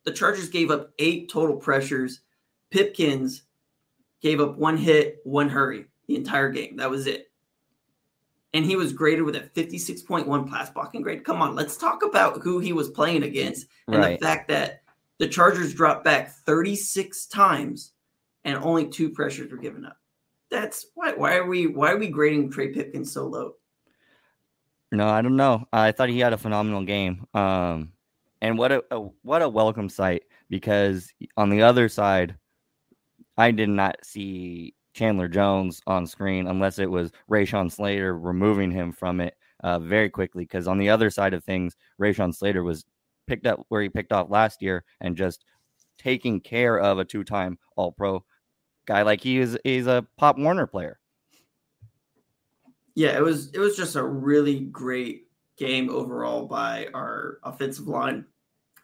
[0.03, 2.21] the Chargers gave up eight total pressures.
[2.71, 3.43] Pipkins
[4.21, 6.77] gave up one hit, one hurry the entire game.
[6.77, 7.27] That was it
[8.53, 11.23] and he was graded with a 56.1 pass blocking grade.
[11.23, 14.19] Come on, let's talk about who he was playing against and right.
[14.19, 14.81] the fact that
[15.19, 17.93] the Chargers dropped back 36 times
[18.45, 19.97] and only two pressures were given up.
[20.49, 23.55] That's why why are we why are we grading Trey Pipkins so low?
[24.91, 25.65] No, I don't know.
[25.73, 27.25] I thought he had a phenomenal game.
[27.33, 27.91] Um
[28.41, 32.37] and what a, a what a welcome sight because on the other side,
[33.37, 38.91] I did not see Chandler Jones on screen unless it was Rashawn Slater removing him
[38.91, 40.43] from it uh, very quickly.
[40.43, 42.85] Because on the other side of things, Rashawn Slater was
[43.27, 45.45] picked up where he picked off last year and just
[45.97, 48.23] taking care of a two-time All-Pro
[48.85, 49.57] guy like he is.
[49.63, 50.99] He's a Pop Warner player.
[52.97, 58.25] Yeah, it was it was just a really great game overall by our offensive line.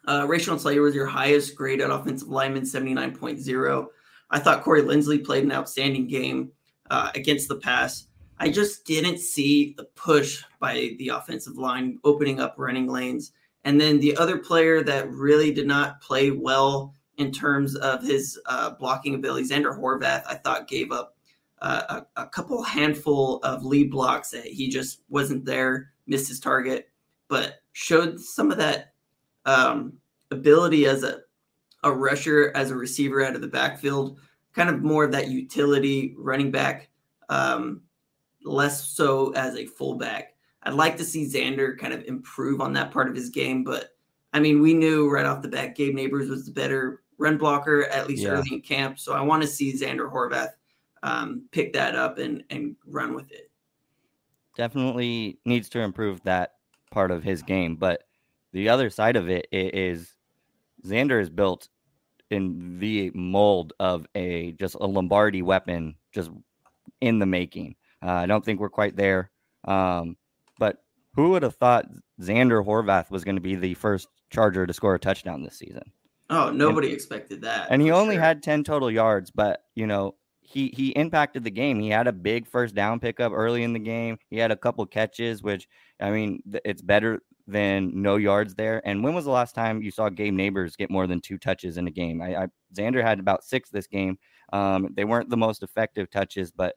[0.06, 3.86] Uh, Rashawn Slater was your highest graded offensive lineman, 79.0.
[4.30, 6.52] I thought Corey Linsley played an outstanding game
[6.92, 8.06] uh, against the pass.
[8.38, 13.32] I just didn't see the push by the offensive line opening up running lanes.
[13.64, 18.38] And then the other player that really did not play well in terms of his
[18.46, 21.13] uh, blocking ability, Zander Horvath, I thought gave up
[21.64, 26.38] uh, a, a, couple handful of lead blocks that he just wasn't there, missed his
[26.38, 26.90] target,
[27.26, 28.92] but showed some of that
[29.46, 29.94] um,
[30.30, 31.20] ability as a
[31.82, 34.18] a rusher as a receiver out of the backfield,
[34.52, 36.90] kind of more of that utility running back,
[37.30, 37.80] um,
[38.42, 40.34] less so as a fullback.
[40.64, 43.96] I'd like to see Zander kind of improve on that part of his game, but
[44.34, 47.84] I mean, we knew right off the bat Gabe Nabers was the better run blocker,
[47.84, 48.30] at least yeah.
[48.30, 48.98] early in camp.
[48.98, 50.50] So I want to see Zander Horvath
[51.04, 53.50] um, pick that up and and run with it.
[54.56, 56.54] Definitely needs to improve that
[56.90, 58.04] part of his game, but
[58.52, 60.16] the other side of it is
[60.84, 61.68] Zander is built
[62.30, 66.30] in the mold of a just a Lombardi weapon, just
[67.00, 67.76] in the making.
[68.02, 69.30] Uh, I don't think we're quite there.
[69.64, 70.16] Um,
[70.58, 71.86] but who would have thought
[72.20, 75.90] Zander Horvath was going to be the first Charger to score a touchdown this season?
[76.30, 77.68] Oh, nobody and, expected that.
[77.70, 78.22] And he only sure.
[78.22, 81.80] had 10 total yards, but you know, he he impacted the game.
[81.80, 84.18] He had a big first down pickup early in the game.
[84.28, 85.66] He had a couple catches, which
[86.00, 88.82] I mean, it's better than no yards there.
[88.86, 91.78] And when was the last time you saw Gabe Nabers get more than two touches
[91.78, 92.20] in a game?
[92.20, 94.18] I, I Zander had about six this game.
[94.52, 96.76] Um, they weren't the most effective touches, but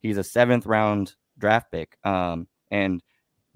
[0.00, 1.98] he's a seventh round draft pick.
[2.04, 3.02] Um, and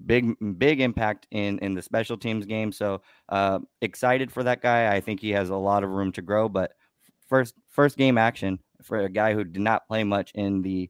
[0.05, 2.71] big big impact in in the special teams game.
[2.71, 4.93] So uh, excited for that guy.
[4.93, 6.47] I think he has a lot of room to grow.
[6.47, 6.73] But
[7.27, 10.89] first first game action for a guy who did not play much in the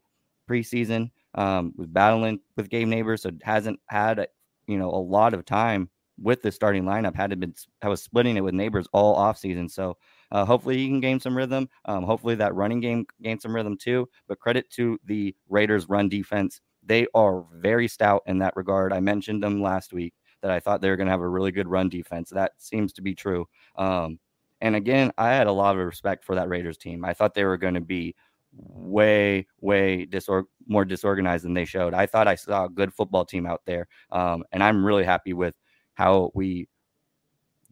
[0.50, 1.12] preseason.
[1.36, 4.28] Um, was battling with Gabe Nabers, so hasn't had
[4.68, 5.90] you know a lot of time
[6.22, 7.16] with the starting lineup.
[7.16, 9.70] Had to been I was splitting it with Nabers all offseason.
[9.70, 9.98] So
[10.32, 11.70] uh, hopefully he can gain some rhythm.
[11.86, 14.08] Um, hopefully that running game gain some rhythm too.
[14.28, 16.62] But credit to the Raiders' run defense.
[16.84, 18.94] They are very stout in that regard.
[18.94, 21.52] I mentioned them last week that I thought they were going to have a really
[21.52, 22.30] good run defense.
[22.30, 23.46] That seems to be true.
[23.76, 24.20] Um,
[24.62, 27.06] and again, I had a lot of respect for that Raiders team.
[27.06, 28.16] I thought they were going to be
[28.54, 31.94] way, way disor- more disorganized than they showed.
[31.94, 35.34] I thought I saw a good football team out there, um, and I'm really happy
[35.34, 35.56] with
[35.94, 36.68] how we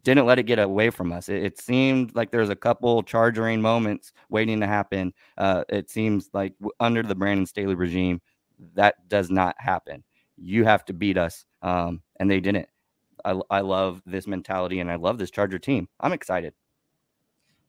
[0.02, 1.28] didn't let it get away from us.
[1.28, 5.12] It, it seemed like there's a couple chargering moments waiting to happen.
[5.36, 8.20] Uh, it seems like under the Brandon Staley regime,
[8.74, 10.04] that does not happen.
[10.36, 12.68] You have to beat us, um, and they didn't.
[13.24, 15.88] I, I love this mentality, and I love this Charger team.
[16.00, 16.54] I'm excited.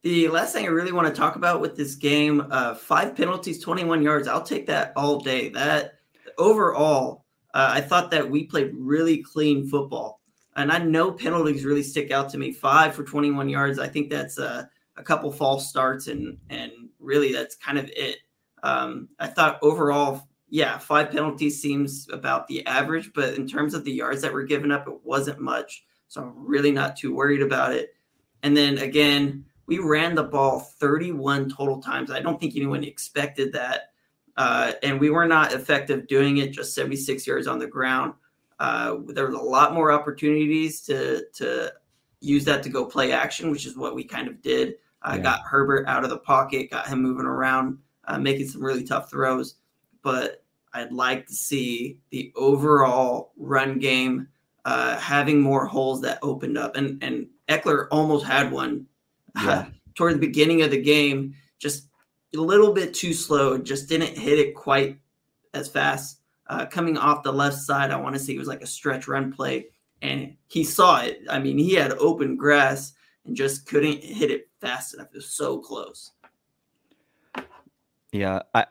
[0.02, 3.62] The last thing I really want to talk about with this game, uh, five penalties,
[3.62, 4.30] 21 yards.
[4.30, 5.50] I'll take that all day.
[5.50, 5.96] That
[6.38, 10.22] overall, uh, I thought that we played really clean football.
[10.56, 12.54] And I know penalties really stick out to me.
[12.54, 13.78] Five for 21 yards.
[13.78, 18.18] I think that's a, a couple false starts, and and really that's kind of it.
[18.64, 23.86] Um, I thought overall, yeah, five penalties seems about the average, but in terms of
[23.86, 25.84] the yards that were given up, it wasn't much.
[26.08, 27.94] So I'm really not too worried about it.
[28.44, 32.10] And then again, we ran the ball 31 total times.
[32.10, 33.92] I don't think anyone expected that.
[34.36, 38.14] Uh, and we were not effective doing it, just 76 yards on the ground.
[38.60, 41.72] Uh, there was a lot more opportunities to, to
[42.20, 44.74] use that to go play action, which is what we kind of did.
[45.04, 45.22] I uh, yeah.
[45.22, 49.12] got Herbert out of the pocket, got him moving around, uh, making some really tough
[49.12, 49.56] throws.
[50.02, 54.30] But I'd like to see the overall run game
[54.66, 56.76] uh, having more holes that opened up.
[56.76, 58.88] And and Ekeler almost had one
[59.44, 59.66] yeah.
[59.96, 61.88] toward the beginning of the game, just
[62.36, 65.00] a little bit too slow, just didn't hit it quite
[65.54, 66.22] as fast.
[66.48, 69.08] Uh, coming off the left side, I want to say it was like a stretch
[69.08, 69.68] run play,
[70.02, 71.22] and he saw it.
[71.30, 72.94] I mean, he had open grass
[73.26, 75.08] and just couldn't hit it fast enough.
[75.14, 76.12] It was so close.
[78.12, 78.66] Yeah, I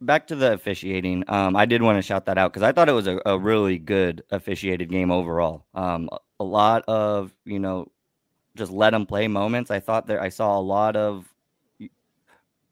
[0.00, 1.24] back to the officiating.
[1.28, 3.38] Um, I did want to shout that out because I thought it was a, a,
[3.38, 5.66] really good officiated game overall.
[5.74, 7.90] Um, a lot of you know
[8.56, 9.70] just let them play moments.
[9.70, 11.32] I thought there I saw a lot of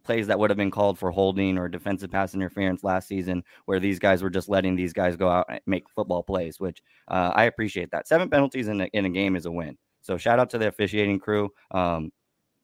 [0.05, 3.81] plays that would have been called for holding or defensive pass interference last season, where
[3.81, 7.33] these guys were just letting these guys go out and make football plays, which uh,
[7.35, 8.07] I appreciate that.
[8.07, 9.79] Seven penalties in a, in a game is a win.
[10.03, 11.51] So shout out to the officiating crew.
[11.71, 12.13] Um,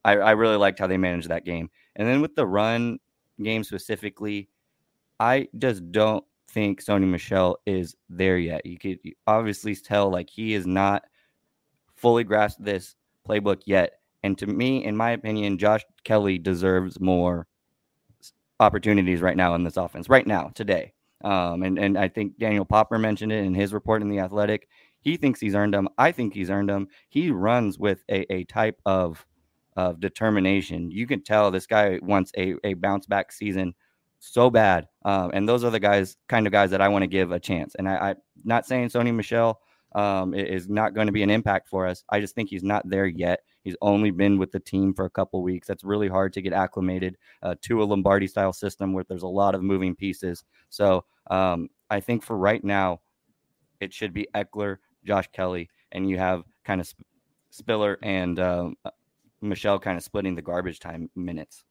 [0.04, 1.70] I, I really liked how they managed that game.
[1.96, 2.98] And then with the run
[3.42, 4.48] game specifically,
[5.18, 8.66] I just don't think Sony Michel is there yet.
[8.66, 11.04] You could obviously tell like he is not
[11.96, 12.96] fully grasped this
[13.30, 13.92] playbook yet.
[14.22, 17.46] And to me, in my opinion, Josh Kelley deserves more
[18.58, 20.92] opportunities right now in this offense, right now, today.
[21.24, 24.68] Um, and, and I think Daniel Popper mentioned it in his report in The Athletic.
[25.00, 25.88] He thinks he's earned them.
[25.96, 26.88] I think he's earned them.
[27.08, 29.24] He runs with a, a type of,
[29.76, 30.90] of determination.
[30.90, 33.74] You can tell this guy wants a, a bounce back season
[34.18, 34.88] so bad.
[35.06, 37.40] Um, and those are the guys, kind of guys that I want to give a
[37.40, 37.74] chance.
[37.74, 38.14] And I, I
[38.44, 39.60] not saying Sony Michel
[39.92, 42.04] um, is not going to be an impact for us.
[42.08, 43.40] I just think he's not there yet.
[43.62, 45.66] He's only been with the team for a couple weeks.
[45.66, 49.28] That's really hard to get acclimated uh, to a Lombardi style system where there's a
[49.28, 50.44] lot of moving pieces.
[50.68, 53.00] So um, I think for right now,
[53.80, 57.08] it should be Ekeler, Josh Kelley, and you have kind of Sp-
[57.50, 58.90] Spiller and um, uh,
[59.40, 61.64] Michel kind of splitting the garbage time minutes.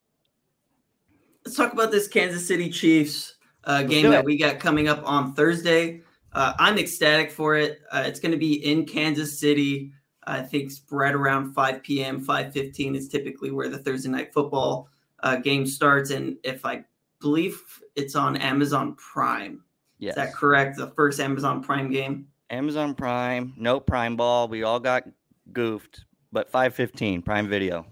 [1.46, 5.34] Let's talk about this Kansas City Chiefs uh, game that we got coming up on
[5.34, 6.02] Thursday.
[6.34, 7.82] Uh, I'm ecstatic for it.
[7.92, 9.92] Uh, it's going to be in Kansas City.
[10.26, 14.90] I think right around 5 p.m., 5:15 is typically where the Thursday night football
[15.24, 16.84] uh, game starts, and if I
[17.20, 17.62] believe
[17.96, 19.64] it's on Amazon Prime.
[19.98, 20.12] Yes.
[20.12, 20.78] Is that correct?
[20.78, 22.28] The first Amazon Prime game.
[22.50, 24.48] Amazon Prime, no Prime Ball.
[24.48, 25.04] We all got
[25.52, 27.86] goofed, but 5:15 Prime Video,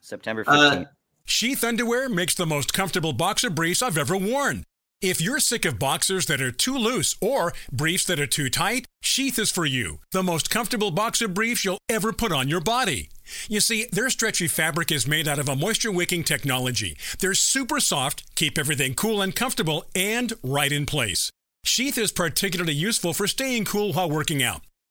[0.00, 0.82] September 15th.
[0.82, 0.84] Uh,
[1.24, 4.64] Sheath underwear makes the most comfortable boxer briefs I've ever worn.
[5.02, 8.86] If you're sick of boxers that are too loose or briefs that are too tight,
[9.02, 9.98] Sheath is for you.
[10.12, 13.10] The most comfortable boxer briefs you'll ever put on your body.
[13.46, 16.96] You see, their stretchy fabric is made out of a moisture wicking technology.
[17.18, 21.30] They're super soft, keep everything cool and comfortable, and right in place.
[21.62, 24.62] Sheath is particularly useful for staying cool while working out.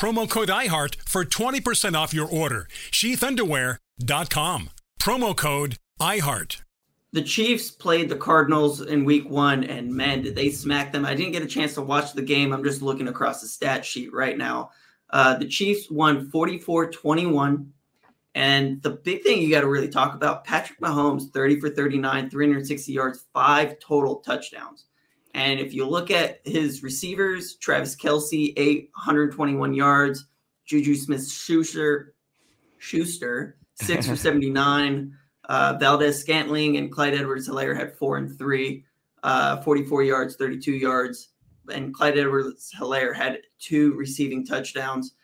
[0.00, 2.68] Promo code IHEART for 20% off your order.
[2.90, 4.70] Sheathunderwear.com.
[4.98, 6.62] Promo code IHEART.
[7.12, 11.04] The Chiefs played the Cardinals in week one, and man, did they smack them.
[11.04, 12.54] I didn't get a chance to watch the game.
[12.54, 14.70] I'm just looking across the stat sheet right now.
[15.10, 17.70] Uh, the Chiefs won 44 21.
[18.34, 22.30] And the big thing you got to really talk about Patrick Mahomes, 30 for 39,
[22.30, 24.86] 360 yards, five total touchdowns.
[25.34, 30.26] And if you look at his receivers, Travis Kelce, 821 yards,
[30.66, 32.14] Juju Smith Schuster,
[32.78, 35.14] Schuster, six for 79.
[35.48, 38.84] Uh, Valdes Scantling and Clyde Edwards Helaire had four and three,
[39.22, 41.30] uh, 44 yards, 32 yards.
[41.72, 45.14] And Clyde Edwards Helaire had two receiving touchdowns.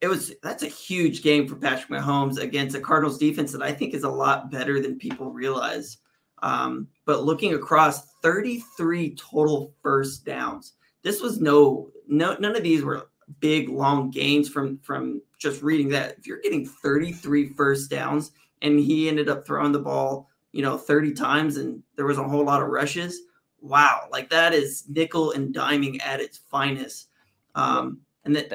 [0.00, 3.72] It was that's a huge game for Patrick Mahomes against a Cardinals defense that I
[3.72, 5.98] think is a lot better than people realize.
[6.42, 10.74] Um, but looking across 33 total first downs.
[11.02, 13.08] This was no, no, none of these were
[13.40, 16.18] big long gains from from just reading that.
[16.18, 20.76] If you're getting 33 first downs and he ended up throwing the ball, you know,
[20.76, 23.20] 30 times and there was a whole lot of rushes.
[23.60, 27.08] Wow, like that is nickel and diming at its finest.
[27.54, 28.48] Um, and then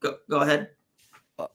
[0.00, 0.70] go go ahead.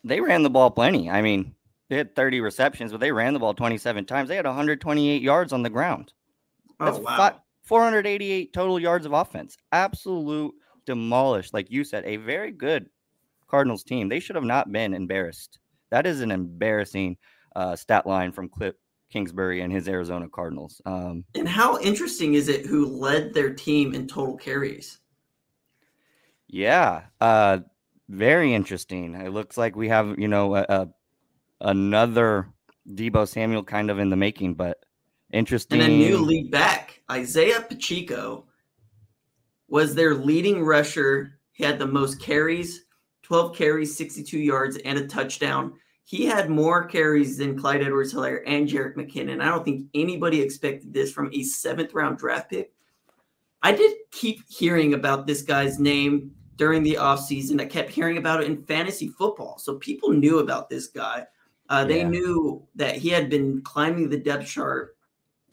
[0.04, 1.10] They ran the ball plenty.
[1.10, 1.53] I mean,
[1.90, 4.30] they had 30 receptions, but they ran the ball 27 times.
[4.30, 6.14] They had 128 yards on the ground.
[6.80, 7.18] Oh, That's oh, wow.
[7.18, 9.58] Five, 488 total yards of offense.
[9.72, 10.54] Absolute
[10.86, 11.54] demolished.
[11.54, 12.90] Like you said, a very good
[13.48, 14.10] Cardinals team.
[14.10, 15.60] They should have not been embarrassed.
[15.92, 17.18] That is an embarrassing
[17.56, 18.74] uh, stat line from Kliff
[19.12, 20.82] Kingsbury and his Arizona Cardinals.
[20.86, 25.00] Um, and how interesting is it who led their team in total carries?
[26.48, 27.60] Yeah, uh,
[28.10, 29.14] very interesting.
[29.16, 30.90] It looks like we have, you know, a, a
[31.64, 32.48] another
[32.90, 34.80] Deebo Samuel kind of in the making, but
[35.32, 35.82] interesting.
[35.82, 38.46] And a new lead back, Isaiah Pacheco,
[39.68, 41.40] was their leading rusher.
[41.54, 42.86] He had the most carries,
[43.24, 45.74] 12 carries, 62 yards, and a touchdown.
[46.06, 49.42] He had more carries than Clyde Edwards Helaire and Jerick McKinnon.
[49.42, 52.74] I don't think anybody expected this from a seventh round draft pick.
[53.62, 57.62] I did keep hearing about this guy's name during the offseason.
[57.62, 59.58] I kept hearing about it in fantasy football.
[59.58, 61.26] So people knew about this guy.
[61.70, 62.10] Uh, they yeah.
[62.10, 64.98] knew that he had been climbing the depth chart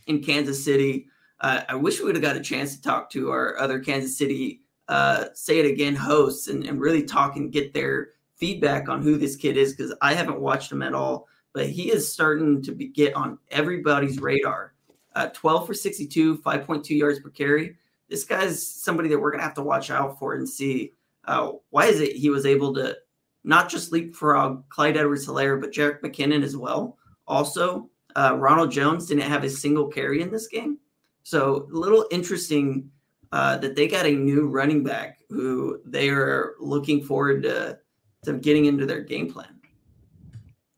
[0.07, 1.07] in Kansas City.
[1.41, 4.19] Uh, I wish we would have got a chance to talk to our other Kansas
[4.19, 9.01] City uh, say it again hosts and, and really talk and get their feedback on
[9.01, 12.61] who this kid is because I haven't watched him at all, but he is starting
[12.63, 14.75] to be, get on everybody's radar.
[15.15, 17.77] Uh, 12 for 62, 5.2 yards per carry.
[18.09, 20.93] This guy's somebody that we're going to have to watch out for and see
[21.27, 22.97] uh, why is it he was able to
[23.45, 26.99] not just leapfrog Clyde Edwards Helaire, but Jerick McKinnon as well.
[27.27, 30.79] Also, uh, Ronald Jones didn't have a single carry in this game.
[31.23, 32.91] So, a little interesting
[33.33, 37.79] uh, that they got a new running back who they are looking forward to,
[38.25, 39.61] to getting into their game plan.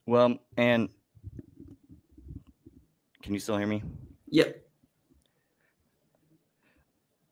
[0.06, 0.90] Well, and
[3.22, 3.82] can you still hear me?
[4.28, 4.62] Yep.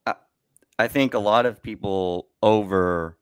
[0.06, 0.14] I,
[0.78, 3.18] I think a lot of people over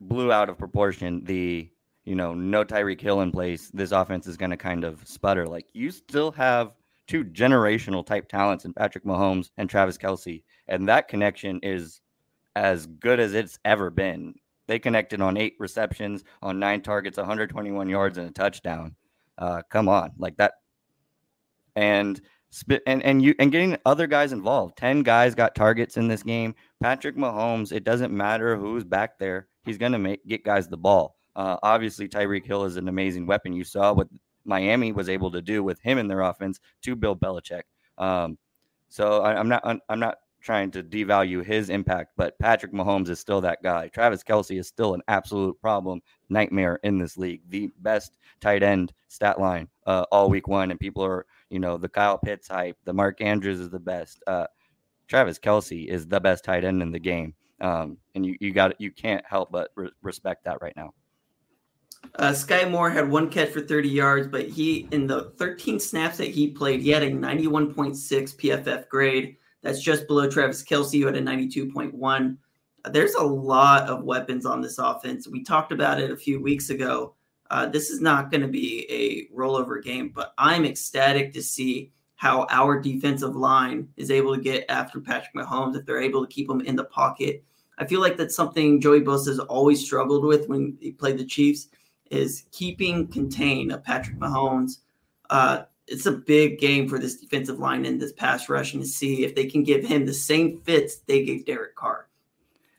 [0.00, 1.68] blew out of proportion the
[2.04, 3.70] you know no Tyreek Hill in place.
[3.72, 5.46] This offense is going to kind of sputter.
[5.46, 6.72] Like you still have
[7.06, 12.00] two generational type talents in Patrick Mahomes and Travis Kelce, and that connection is
[12.56, 14.34] as good as it's ever been.
[14.66, 18.94] They connected on eight receptions, on nine targets, 121 yards, and a touchdown.
[19.38, 20.54] Uh, come on, like that.
[21.74, 22.20] And
[22.86, 24.76] and and you and getting other guys involved.
[24.76, 26.54] Ten guys got targets in this game.
[26.82, 27.72] Patrick Mahomes.
[27.72, 29.48] It doesn't matter who's back there.
[29.68, 31.16] He's going to make get guys the ball.
[31.36, 33.52] Uh, obviously, Tyreek Hill is an amazing weapon.
[33.52, 34.08] You saw what
[34.44, 37.62] Miami was able to do with him in their offense to Bill Belichick.
[37.98, 38.38] Um,
[38.88, 43.20] so I, I'm not I'm not trying to devalue his impact, but Patrick Mahomes is
[43.20, 43.88] still that guy.
[43.88, 47.42] Travis Kelce is still an absolute problem, nightmare in this league.
[47.48, 51.76] The best tight end stat line uh, all week one, and people are you know
[51.76, 52.76] the Kyle Pitts hype.
[52.84, 54.22] The Mark Andrews is the best.
[54.26, 54.46] Uh,
[55.08, 58.80] Travis Kelce is the best tight end in the game, um, and you you got
[58.80, 60.92] you can't help but re- respect that right now.
[62.14, 66.16] Uh, Skyy Moore had one catch for 30 yards, but he, in the 13 snaps
[66.18, 67.94] that he played, he had a 91.6
[68.36, 69.36] PFF grade.
[69.62, 72.36] That's just below Travis Kelce, who had a 92.1.
[72.90, 75.28] There's a lot of weapons on this offense.
[75.28, 77.14] We talked about it a few weeks ago.
[77.50, 81.92] Uh, this is not going to be a rollover game, but I'm ecstatic to see
[82.16, 86.32] how our defensive line is able to get after Patrick Mahomes if they're able to
[86.32, 87.44] keep him in the pocket.
[87.78, 91.24] I feel like that's something Joey Bosa has always struggled with when he played the
[91.24, 91.68] Chiefs
[92.10, 94.78] is keeping contained of Patrick Mahomes.
[95.30, 98.88] Uh, it's a big game for this defensive line in this pass rush and to
[98.88, 102.08] see if they can give him the same fits they gave Derek Carr.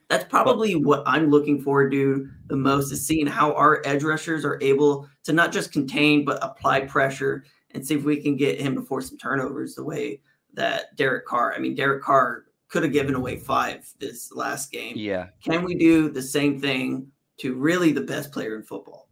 [0.10, 4.44] That's probably what I'm looking forward to the most is seeing how our edge rushers
[4.44, 8.60] are able to not just contain but apply pressure and see if we can get
[8.60, 10.20] him before some turnovers the way
[10.54, 11.54] that Derek Carr.
[11.54, 14.94] I mean, Derek Carr could have given away five this last game.
[14.96, 15.28] Yeah.
[15.44, 17.08] Can we do the same thing
[17.40, 19.10] to really the best player in football?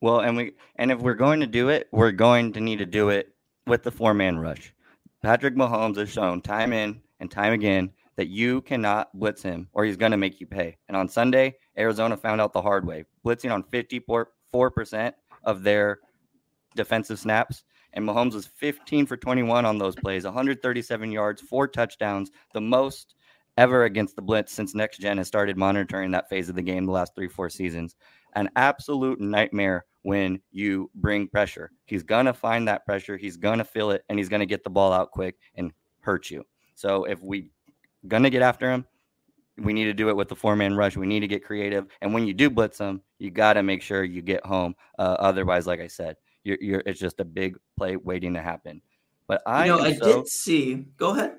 [0.00, 2.86] Well, and we and if we're going to do it, we're going to need to
[2.86, 3.34] do it
[3.66, 4.72] with the four man rush.
[5.22, 9.84] Patrick Mahomes has shown time in and time again that you cannot blitz him or
[9.84, 10.76] he's going to make you pay.
[10.88, 15.12] And on Sunday, Arizona found out the hard way, blitzing on 54%
[15.44, 16.00] of their
[16.74, 17.64] defensive snaps.
[17.96, 23.16] And Mahomes was 15 for 21 on those plays, 137 yards, four touchdowns, the most
[23.58, 26.84] ever against the blitz since next gen has started monitoring that phase of the game
[26.84, 27.96] the last three, four seasons
[28.36, 31.72] an absolute nightmare when you bring pressure.
[31.86, 34.46] He's going to find that pressure, he's going to feel it, and he's going to
[34.46, 36.44] get the ball out quick and hurt you.
[36.74, 37.50] So if we
[38.06, 38.86] going to get after him,
[39.58, 40.96] we need to do it with the four man rush.
[40.96, 41.86] We need to get creative.
[42.02, 44.76] And when you do blitz them, you got to make sure you get home.
[44.98, 46.16] Uh, otherwise, like I said,
[46.46, 48.80] you're, you're, it's just a big play waiting to happen.
[49.26, 50.74] But I, you know, I so, did see.
[50.96, 51.38] Go ahead.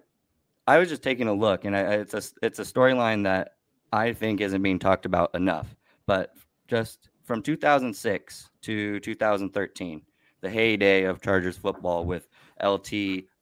[0.68, 3.54] I was just taking a look, and I, it's a it's a storyline that
[3.94, 5.74] I think isn't being talked about enough.
[6.06, 6.34] But
[6.68, 10.02] just from 2006 to 2013,
[10.42, 12.28] the heyday of Chargers football with
[12.62, 12.90] LT,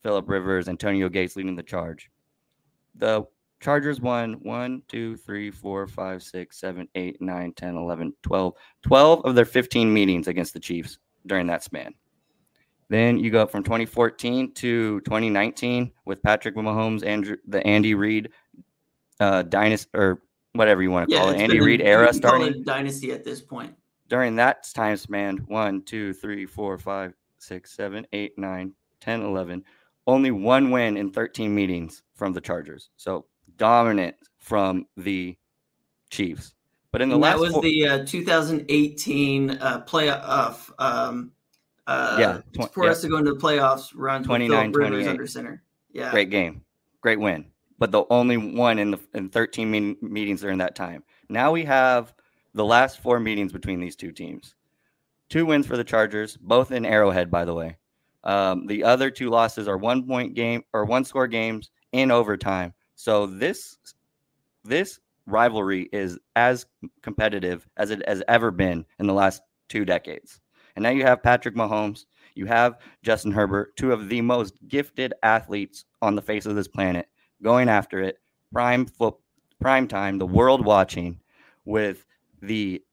[0.04, 2.12] Philip Rivers, Antonio Gates leading the charge.
[2.94, 3.26] The
[3.60, 8.54] Chargers won 1, 2, 3, 4, 5, 6, 7, 8, 9, 10, 11, 12,
[8.84, 11.94] 12 of their 15 meetings against the Chiefs during that span.
[12.90, 18.30] Then you go up from 2014 to 2019 with Patrick Mahomes, Andrew, the Andy Reid
[19.20, 20.22] uh, dynasty or
[20.54, 23.74] whatever you want to yeah, call it, Andy Reid era starting dynasty at this point.
[24.08, 29.64] During that time span, one, two, three, four, five, six, seven, eight, nine, 10, 11,
[30.08, 32.90] only one win in 13 meetings from the Chargers.
[32.98, 33.26] So
[33.58, 35.38] dominant from the
[36.10, 36.55] Chiefs.
[36.96, 40.72] But in the and last that was four, the uh, 2018 uh, playoff.
[40.80, 41.32] Um,
[41.88, 42.92] uh, yeah, tw- for yeah.
[42.92, 45.62] us to go into the playoffs run 29 Rivers under center.
[45.92, 46.64] Yeah, great game,
[47.02, 47.46] great win
[47.78, 51.04] but the only one in the in 13 mean, meetings during that time.
[51.30, 52.14] Now we have
[52.54, 54.56] the last four meetings between these two teams.
[55.30, 57.78] Two wins for the Chargers, both in Arrowhead, by the way.
[58.24, 62.74] Um, the other two losses are one point game or one score games in overtime.
[62.96, 63.78] So this
[64.64, 66.66] this rivalry is as
[67.02, 70.40] competitive as it has ever been in the last two decades.
[70.76, 72.06] And now you have Patrick Mahomes,
[72.36, 76.68] you have Justin Herbert, two of the most gifted athletes on the face of this
[76.68, 77.08] planet,
[77.42, 78.20] going after it,
[78.52, 79.16] prime foot,
[79.60, 81.20] prime time, the world watching,
[81.64, 82.06] with
[82.42, 82.84] the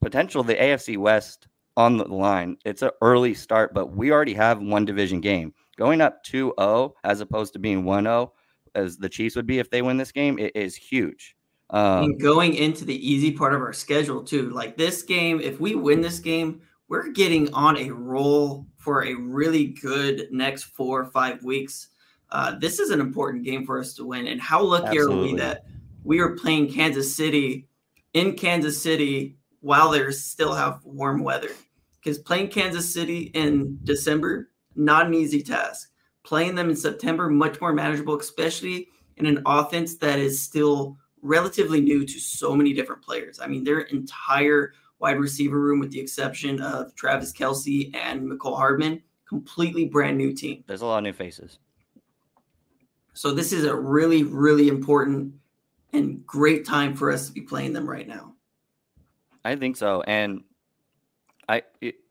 [0.00, 2.56] potential the AFC West on the line.
[2.64, 5.52] It's an early start, but we already have one division game.
[5.76, 8.30] Going up 2-0 as opposed to being 1-0
[8.74, 11.36] as the Chiefs would be if they win this game, it is huge.
[11.70, 14.50] Um, and going into the easy part of our schedule too.
[14.50, 19.14] Like this game, if we win this game, we're getting on a roll for a
[19.14, 21.88] really good next four or five weeks.
[22.30, 24.26] Uh, this is an important game for us to win.
[24.26, 25.28] And how lucky Absolutely.
[25.28, 25.64] are we that
[26.02, 27.68] we are playing Kansas City
[28.14, 31.50] in Kansas City while they still have warm weather?
[32.02, 35.89] Because playing Kansas City in December, not an easy task.
[36.30, 41.80] Playing them in September, much more manageable, especially in an offense that is still relatively
[41.80, 43.40] new to so many different players.
[43.40, 48.56] I mean, their entire wide receiver room, with the exception of Travis Kelce and Mecole
[48.56, 50.62] Hardman, completely brand new team.
[50.68, 51.58] There's a lot of new faces.
[53.12, 55.34] So this is a really, really important
[55.92, 58.34] and great time for us to be playing them right now.
[59.44, 60.44] I think so, and
[61.48, 61.64] I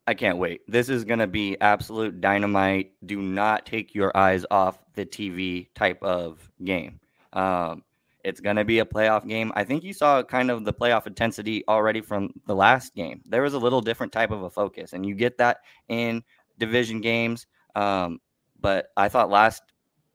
[0.10, 0.62] I can't wait.
[0.68, 2.94] This is going to be absolute dynamite.
[3.06, 7.00] Do not take your eyes off the TV type of game.
[7.34, 7.84] Um,
[8.24, 9.52] it's going to be a playoff game.
[9.56, 13.22] I think you saw kind of the playoff intensity already from the last game.
[13.28, 16.24] There was a little different type of a focus, and you get that in
[16.58, 17.46] division games.
[17.76, 18.20] Um,
[18.60, 19.62] but I thought last,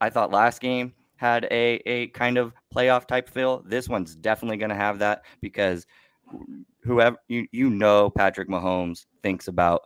[0.01, 3.62] I thought last game had a a kind of playoff type feel.
[3.64, 5.86] This one's definitely going to have that because
[6.85, 9.82] whoever you you know Patrick Mahomes thinks about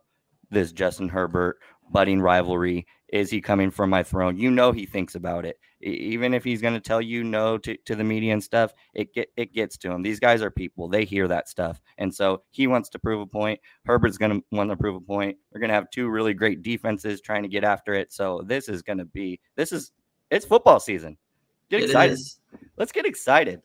[0.50, 1.58] this Justin Herbert
[1.90, 2.86] budding rivalry.
[3.08, 4.36] Is he coming from my throne?
[4.36, 5.58] You know he thinks about it.
[5.80, 9.14] Even if he's going to tell you no to, to the media and stuff, it
[9.14, 10.02] get it gets to him.
[10.02, 13.26] These guys are people; they hear that stuff, and so he wants to prove a
[13.26, 13.60] point.
[13.86, 15.38] Herbert's going to want to prove a point.
[15.52, 18.12] We're going to have two really great defenses trying to get after it.
[18.12, 19.92] So this is going to be this is
[20.30, 21.16] it's football season.
[21.70, 22.18] Get excited!
[22.76, 23.62] Let's get excited.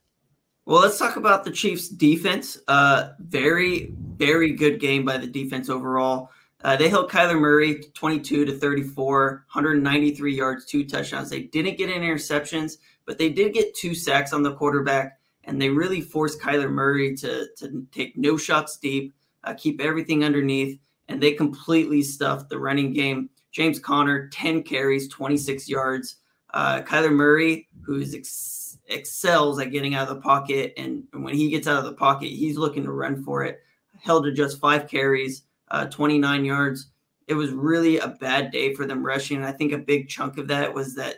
[0.65, 2.57] Well, let's talk about the Chiefs' defense.
[2.69, 6.29] Uh, very, very good game by the defense overall.
[6.63, 11.29] Uh, they held Kyler Murray 22 to 34, 193 yards, two touchdowns.
[11.29, 15.61] They didn't get any interceptions, but they did get two sacks on the quarterback, and
[15.61, 20.79] they really forced Kyler Murray to, to take no shots deep, uh, keep everything underneath,
[21.09, 23.29] and they completely stuffed the running game.
[23.51, 26.15] James Conner, 10 carries, 26 yards.
[26.53, 31.35] Uh, Kyler Murray, who's ex- excels at getting out of the pocket, and, and when
[31.35, 33.61] he gets out of the pocket, he's looking to run for it.
[34.01, 36.87] Held to just five carries uh, 29 yards.
[37.27, 39.37] It was really a bad day for them rushing.
[39.37, 41.17] And I think a big chunk of that was that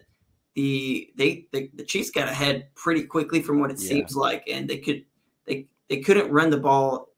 [0.55, 3.89] the they the, the Chiefs got ahead pretty quickly from what it yeah.
[3.89, 5.03] seems like, and they could
[5.45, 7.09] they they couldn't run the ball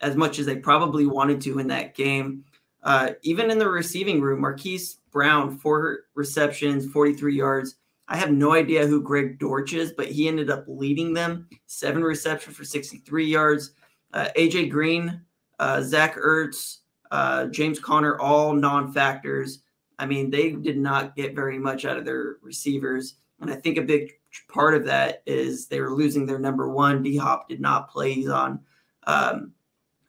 [0.00, 2.44] as much as they probably wanted to in that game.
[2.82, 7.76] Uh, even in the receiving room, Marquise Brown, four receptions, 43 yards.
[8.08, 11.48] I have no idea who Greg Dortch is, but he ended up leading them.
[11.66, 13.72] Seven receptions for 63 yards.
[14.12, 15.20] Uh, AJ Green,
[15.60, 16.78] uh, Zach Ertz,
[17.12, 19.62] uh, James Conner, all non factors.
[19.98, 23.14] I mean, they did not get very much out of their receivers.
[23.40, 24.10] And I think a big
[24.48, 27.02] part of that is they were losing their number one.
[27.02, 28.12] D Hop did not play.
[28.12, 28.60] He's on
[29.06, 29.52] um,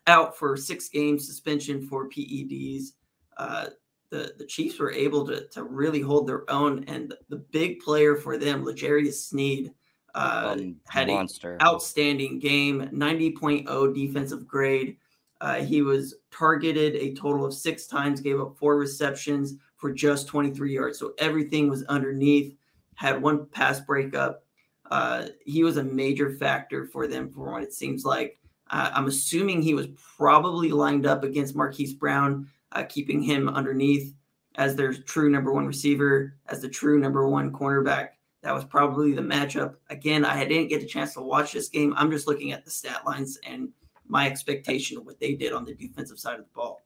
[0.08, 2.93] out for six games suspension for PEDs.
[3.38, 3.68] Uh,
[4.12, 6.84] the, the Chiefs were able to, to really hold their own.
[6.84, 9.72] And the big player for them, L'Jarius Sneed,
[10.14, 11.28] uh, um, had an
[11.62, 14.97] outstanding game, 90.0 defensive grade.
[15.39, 20.28] Uh, he was targeted a total of six times, gave up four receptions for just
[20.28, 20.99] 23 yards.
[20.99, 22.55] So everything was underneath,
[22.95, 24.43] had one pass breakup.
[24.91, 28.38] Uh, he was a major factor for them for what it seems like.
[28.70, 29.88] Uh, I'm assuming he was
[30.18, 34.13] probably lined up against Marquise Brown, uh, keeping him underneath
[34.55, 38.09] as their true number one receiver, as the true number one cornerback.
[38.43, 39.76] That was probably the matchup.
[39.89, 41.93] Again, I didn't get a chance to watch this game.
[41.95, 43.69] I'm just looking at the stat lines and
[44.07, 46.82] my expectation of what they did on the defensive side of the ball.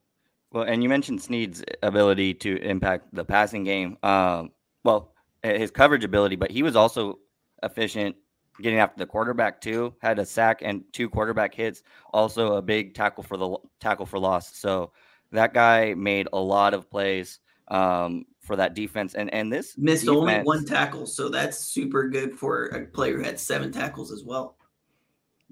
[0.51, 3.97] Well, and you mentioned Sneed's ability to impact the passing game.
[4.03, 4.51] Um,
[4.83, 5.13] well,
[5.43, 7.19] his coverage ability, but he was also
[7.63, 8.15] efficient
[8.61, 9.93] getting after the quarterback too.
[9.99, 11.83] Had a sack and two quarterback hits.
[12.13, 14.55] Also a big tackle for the tackle for loss.
[14.55, 14.91] So
[15.35, 19.15] that guy made a lot of plays um, for that defense.
[19.15, 23.17] And and this missed defense, only one tackle, so that's super good for a player
[23.17, 24.55] who had seven tackles as well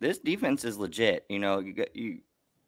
[0.04, 1.26] this defense is legit.
[1.30, 2.20] You know, you get you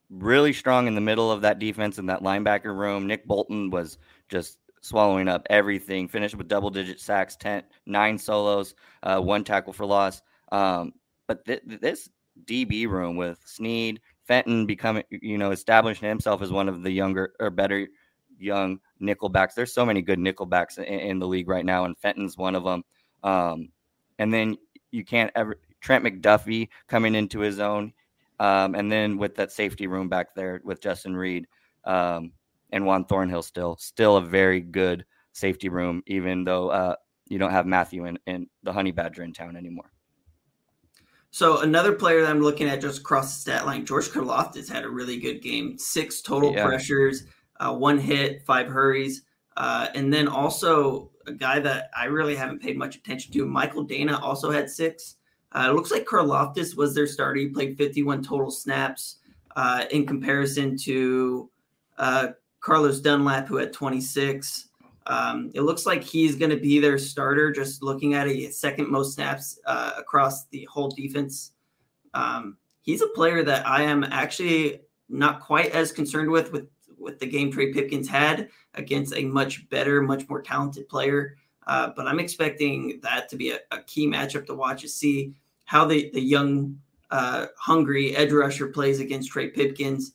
[0.10, 3.08] really strong in the middle of that defense in that linebacker room.
[3.08, 3.98] Nick Bolton was
[4.30, 6.08] just swallowing up everything.
[6.08, 10.22] Finished with double digit sacks, 10, nine solos, uh, one tackle for loss.
[10.52, 10.94] Um,
[11.28, 12.10] but th- this
[12.46, 17.34] DB room with Sneed, Fenton becoming, you know, establishing himself as one of the younger
[17.40, 17.88] or better
[18.40, 19.54] young nickelbacks.
[19.54, 22.64] There's so many good nickelbacks in, in the league right now, and Fenton's one of
[22.64, 22.84] them.
[23.24, 23.70] Um,
[24.20, 24.58] and then
[24.92, 27.94] you can't ever Trent McDuffie coming into his own,
[28.40, 31.48] um, and then with that safety room back there with Justin Reid
[31.86, 32.32] um,
[32.72, 36.96] and Juan Thornhill, still still a very good safety room, even though uh,
[37.28, 39.92] you don't have Mathieu and, and the Honey Badger in town anymore.
[41.36, 44.86] So another player that I'm looking at just across the stat line, George Karlaftis had
[44.86, 45.78] a really good game.
[45.78, 46.66] Six total yeah.
[46.66, 47.24] pressures,
[47.60, 49.24] uh, one hit, five hurries,
[49.58, 53.86] uh, and then also a guy that I really haven't paid much attention to, Michael
[53.86, 55.18] Danna, also had six.
[55.52, 57.42] Uh, it looks like Karlaftis was their starter.
[57.42, 59.18] He played 51 total snaps
[59.58, 61.50] uh, in comparison to
[61.98, 62.28] uh,
[62.62, 64.70] Carlos Dunlap, who had 26.
[65.08, 68.90] Um, it looks like he's going to be their starter, just looking at a second
[68.90, 71.52] most snaps uh, across the whole defense.
[72.14, 77.20] Um, he's a player that I am actually not quite as concerned with with with
[77.20, 81.38] the game Trey Pipkins had against a much better, much more talented player.
[81.68, 85.34] Uh, but I'm expecting that to be a, a, key matchup to watch to see
[85.66, 86.80] how the the young,
[87.12, 90.14] uh, hungry edge rusher plays against Trey Pipkins,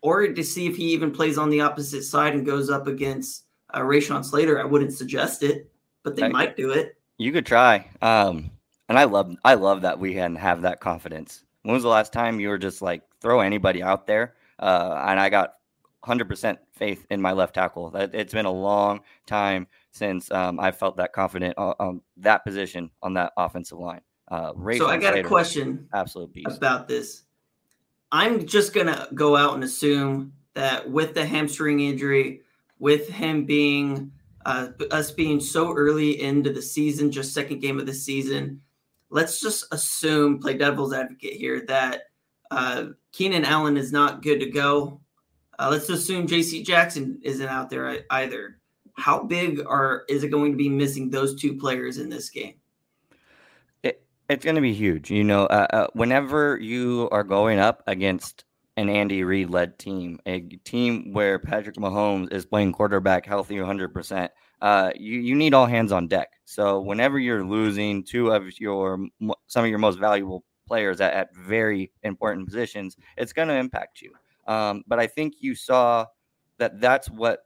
[0.00, 3.44] or to see if he even plays on the opposite side and goes up against
[3.72, 5.70] uh, Rashawn Slater, I wouldn't suggest it,
[6.02, 6.96] but they I, might do it.
[7.18, 7.88] You could try.
[8.00, 8.50] Um,
[8.88, 11.44] and I love I love that we can have that confidence.
[11.62, 14.34] When was the last time you were just like throw anybody out there?
[14.58, 15.54] Uh, and I got
[16.04, 17.94] 100% faith in my left tackle.
[17.94, 22.90] It's been a long time since um, I felt that confident on, on, that position
[23.02, 24.00] on that offensive line.
[24.28, 26.56] Uh, so I got Slater, a question, absolute beast.
[26.56, 27.22] about this.
[28.10, 32.42] I'm just gonna go out and assume that with the hamstring injury,
[32.82, 34.10] with him being
[34.44, 38.60] uh, us being so early into the season, just second game of the season,
[39.08, 42.02] let's just assume, play devil's advocate here, that
[42.50, 45.00] uh, Keenan Allen is not good to go.
[45.60, 46.64] Uh, let's assume J.C.
[46.64, 48.58] Jackson isn't out there either.
[48.96, 52.54] How big are is it going to be missing those two players in this game?
[53.84, 55.08] It, it's going to be huge.
[55.08, 58.44] You know, uh, uh, whenever you are going up against
[58.76, 64.28] an Andy Reid led team, a team where Patrick Mahomes is playing quarterback healthy 100%.
[64.60, 66.28] Uh, you, you need all hands on deck.
[66.44, 69.06] So whenever you're losing two of your
[69.46, 74.00] some of your most valuable players at, at very important positions, it's going to impact
[74.00, 74.12] you.
[74.46, 76.06] Um, but I think you saw
[76.58, 77.40] that that's what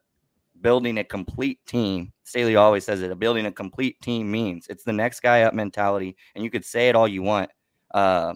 [0.60, 2.12] building a complete team.
[2.24, 3.18] Staley always says it.
[3.18, 6.88] Building a complete team means it's the next guy up mentality, and you could say
[6.88, 7.50] it all you want.
[7.92, 8.34] Uh,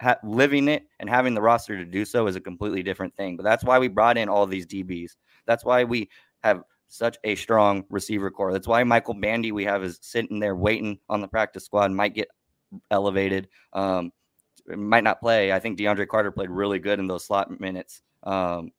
[0.00, 3.36] ha- living it and having the roster to do so is a completely different thing.
[3.36, 5.12] But that's why we brought in all these DBs.
[5.46, 6.08] That's why we
[6.42, 8.52] have such a strong receiver core.
[8.52, 12.14] That's why Michael Bandy we have is sitting there waiting on the practice squad, might
[12.14, 12.28] get
[12.90, 14.12] elevated, um,
[14.66, 15.52] might not play.
[15.52, 18.72] I think DeAndre Carter played really good in those slot minutes um,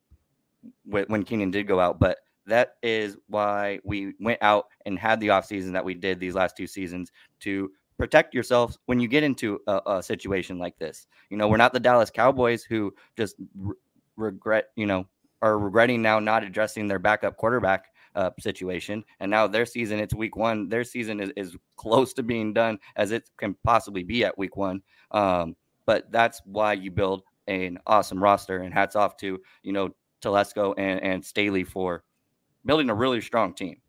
[0.84, 5.28] when Keenan did go out, but that is why we went out and had the
[5.28, 7.70] offseason that we did these last two seasons to
[8.00, 11.06] protect yourselves when you get into a, a, situation like this.
[11.28, 13.74] You know, we're not the Dallas Cowboys who just re-
[14.16, 15.06] regret, you know,
[15.42, 19.04] are regretting now not addressing their backup quarterback uh, situation.
[19.20, 20.68] And now their season, it's week one.
[20.68, 24.56] Their season is, is close to being done as it can possibly be at week
[24.56, 24.82] one.
[25.10, 25.54] Um,
[25.86, 28.58] but that's why you build an awesome roster.
[28.58, 29.90] And hats off to, you know,
[30.22, 32.04] Telesco and, and Staley for
[32.64, 33.80] building a really strong team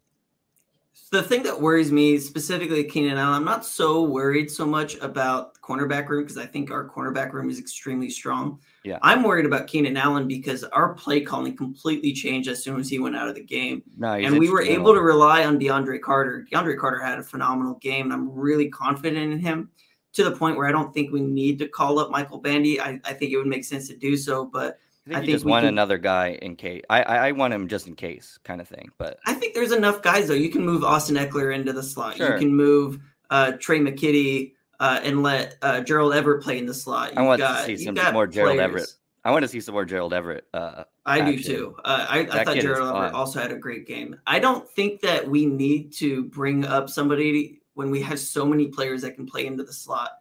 [1.12, 5.54] the thing that worries me specifically Keenan Allen, I'm not so worried so much about
[5.54, 8.60] the cornerback room because I think our cornerback room is extremely strong.
[8.86, 8.98] Yeah.
[9.02, 13.00] I'm worried about Keenan Allen because our play calling completely changed as soon as he
[13.00, 13.84] went out of the game.
[13.98, 16.46] No, and we were able to rely on DeAndre Carter.
[16.52, 19.70] DeAndre Carter had a phenomenal game, and I'm really confident in him
[20.14, 22.80] to the point where I don't think we need to call up Michael Bandy.
[22.80, 24.78] I, I think it would make sense to do so, but–
[25.12, 26.82] I think, I think just want can, another guy in case.
[26.89, 28.89] I, I want him just in case, kind of thing.
[28.97, 30.34] But I think there's enough guys though.
[30.34, 32.18] You can move Austin Ekeler into the slot.
[32.18, 32.34] Sure.
[32.34, 32.99] You can move
[33.30, 37.09] uh, Tre' McKitty uh, and let uh, Gerald Everett play in the slot.
[37.09, 38.70] You've I want got, to see some more Gerald players.
[38.70, 38.93] Everett.
[39.24, 40.47] I want to see some more Gerald Everett.
[40.53, 41.76] Uh, I do too.
[41.86, 44.20] Uh, I, I thought Gerald Everett also had a great game.
[44.26, 48.68] I don't think that we need to bring up somebody when we have so many
[48.68, 50.12] players that can play into the slot.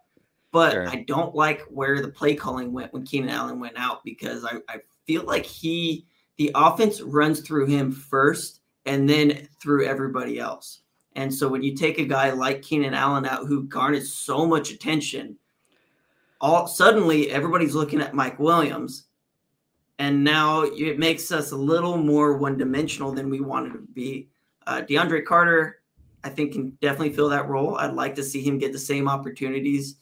[0.51, 0.89] But sure.
[0.89, 4.57] I don't like where the play calling went when Keenan Allen went out because I,
[4.67, 6.05] I feel like he
[6.37, 10.81] the offense runs through him first and then through everybody else.
[11.15, 14.71] And so when you take a guy like Keenan Allen out who garnered so much
[14.71, 15.37] attention,
[16.39, 19.05] all suddenly everybody's looking at Mike Williams.
[19.99, 24.29] And now it makes us a little more one dimensional than we wanted to be.
[24.65, 25.81] Uh, DeAndre Carter,
[26.23, 27.77] I think, can definitely fill that role.
[27.77, 29.97] I'd like to see him get the same opportunities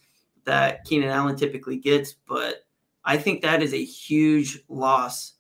[0.45, 2.65] that Keenan Allen typically gets, but
[3.03, 5.33] I think that is a huge loss.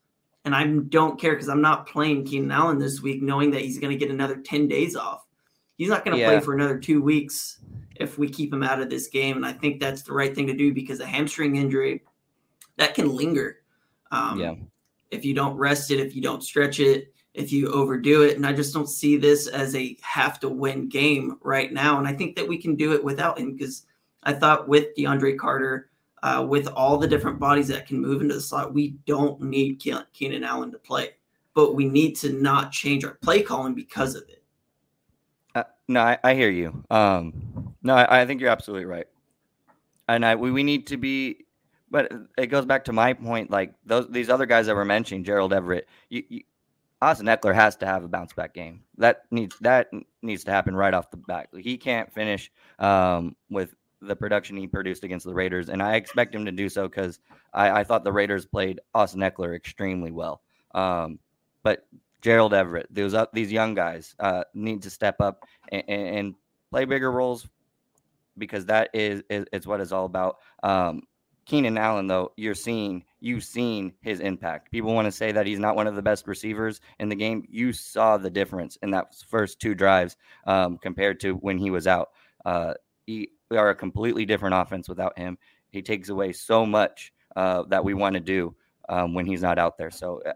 [0.45, 3.77] And I don't care because I'm not playing Keenan Allen this week, knowing that he's
[3.77, 5.25] going to get another 10 days off.
[5.77, 6.29] He's not going to yeah.
[6.29, 7.59] play for another two weeks
[7.95, 9.37] if we keep him out of this game.
[9.37, 12.03] And I think that's the right thing to do because a hamstring injury
[12.77, 13.57] that can linger.
[14.11, 14.55] Um, yeah.
[15.11, 18.35] If you don't rest it, if you don't stretch it, if you overdo it.
[18.35, 21.99] And I just don't see this as a have to win game right now.
[21.99, 23.85] And I think that we can do it without him because
[24.29, 25.89] I thought with DeAndre Carter,
[26.21, 29.83] uh, with all the different bodies that can move into the slot, we don't need
[30.13, 31.15] Keenan Allen to play,
[31.55, 34.43] but we need to not change our play calling because of it.
[35.55, 36.83] Uh, no, I, I, hear you.
[36.91, 39.07] Um, no, I, I, think you're absolutely right.
[40.07, 41.47] And I, we, we need to be,
[41.89, 43.49] but it goes back to my point.
[43.49, 46.41] Like those, these other guys that were mentioning, Gerald Everett, you, you,
[47.01, 48.83] Austin Ekeler has to have a bounce back game.
[48.99, 49.89] That needs that
[50.21, 51.47] needs to happen right off the bat.
[51.57, 56.33] He can't finish um, with the production he produced against the Raiders, and I expect
[56.33, 57.19] him to do so because
[57.53, 60.41] I, I, thought the Raiders played Austin Ekeler extremely well.
[60.73, 61.19] Um,
[61.63, 61.85] but
[62.21, 66.35] Gerald Everett, those uh, these young guys uh, need to step up and, and,
[66.71, 67.47] play bigger roles
[68.37, 70.37] because that is, is, is what it's all about.
[70.61, 71.01] Um,
[71.49, 74.71] Keenan Allen, though, you're seeing you've seen his impact.
[74.71, 77.43] People want to say that he's not one of the best receivers in the game.
[77.49, 81.87] You saw the difference in that first two drives um, compared to when he was
[81.87, 82.09] out.
[82.45, 82.75] Uh,
[83.09, 85.37] he, we are a completely different offense without him.
[85.71, 88.55] He takes away so much uh, that we want to do
[88.87, 89.89] um, when he's not out there.
[89.89, 90.33] So uh,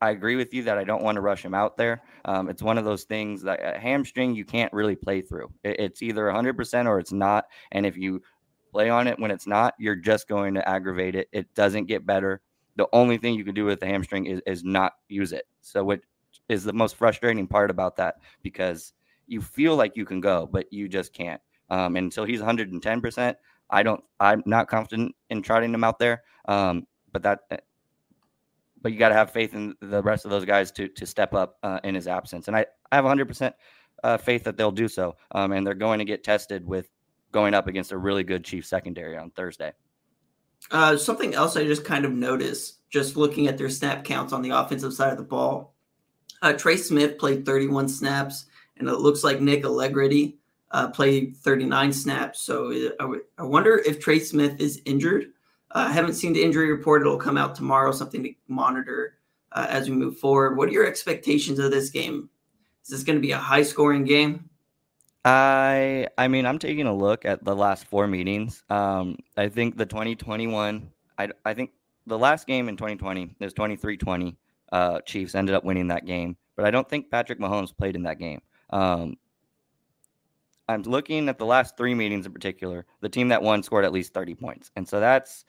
[0.00, 2.02] I agree with you that I don't want to rush him out there.
[2.24, 5.52] Um, it's one of those things that a hamstring you can't really play through.
[5.64, 7.46] It, it's either 100% or it's not.
[7.72, 8.22] And if you
[8.70, 11.28] play on it when it's not, you're just going to aggravate it.
[11.32, 12.42] It doesn't get better.
[12.76, 15.46] The only thing you can do with the hamstring is, is not use it.
[15.62, 16.00] So what
[16.48, 18.92] is the most frustrating part about that because
[19.26, 21.40] you feel like you can go, but you just can't.
[21.70, 23.34] Um, and until he's 110%,
[23.70, 26.22] I don't, I'm not confident in trotting him out there.
[26.46, 27.56] Um, but that, eh,
[28.82, 31.32] but you got to have faith in the rest of those guys to to step
[31.32, 32.48] up uh, in his absence.
[32.48, 33.52] And I, I have 100%
[34.02, 35.16] uh, faith that they'll do so.
[35.32, 36.90] Um, and they're going to get tested with
[37.32, 39.72] going up against a really good Chief secondary on Thursday.
[40.70, 44.42] Uh, something else I just kind of noticed, just looking at their snap counts on
[44.42, 45.74] the offensive side of the ball.
[46.42, 48.46] Uh, Trey Smith played 31 snaps,
[48.76, 50.38] and it looks like Nick Allegretti
[50.74, 52.40] uh, played 39 snaps.
[52.40, 55.26] So uh, I, w- I wonder if Trey Smith is injured.
[55.70, 57.02] Uh, I haven't seen the injury report.
[57.02, 59.14] It'll come out tomorrow, something to monitor
[59.52, 60.56] uh, as we move forward.
[60.56, 62.28] What are your expectations of this game?
[62.82, 64.50] Is this going to be a high scoring game?
[65.24, 68.62] I I mean, I'm taking a look at the last four meetings.
[68.68, 71.70] Um, I think the 2021, I, I think
[72.06, 74.36] the last game in 2020 is 23-20.
[74.72, 78.02] Uh, Chiefs ended up winning that game, but I don't think Patrick Mahomes played in
[78.02, 78.42] that game.
[78.70, 79.14] Um,
[80.68, 82.86] I'm looking at the last three meetings in particular.
[83.00, 85.44] The team that won scored at least 30 points, and so that's.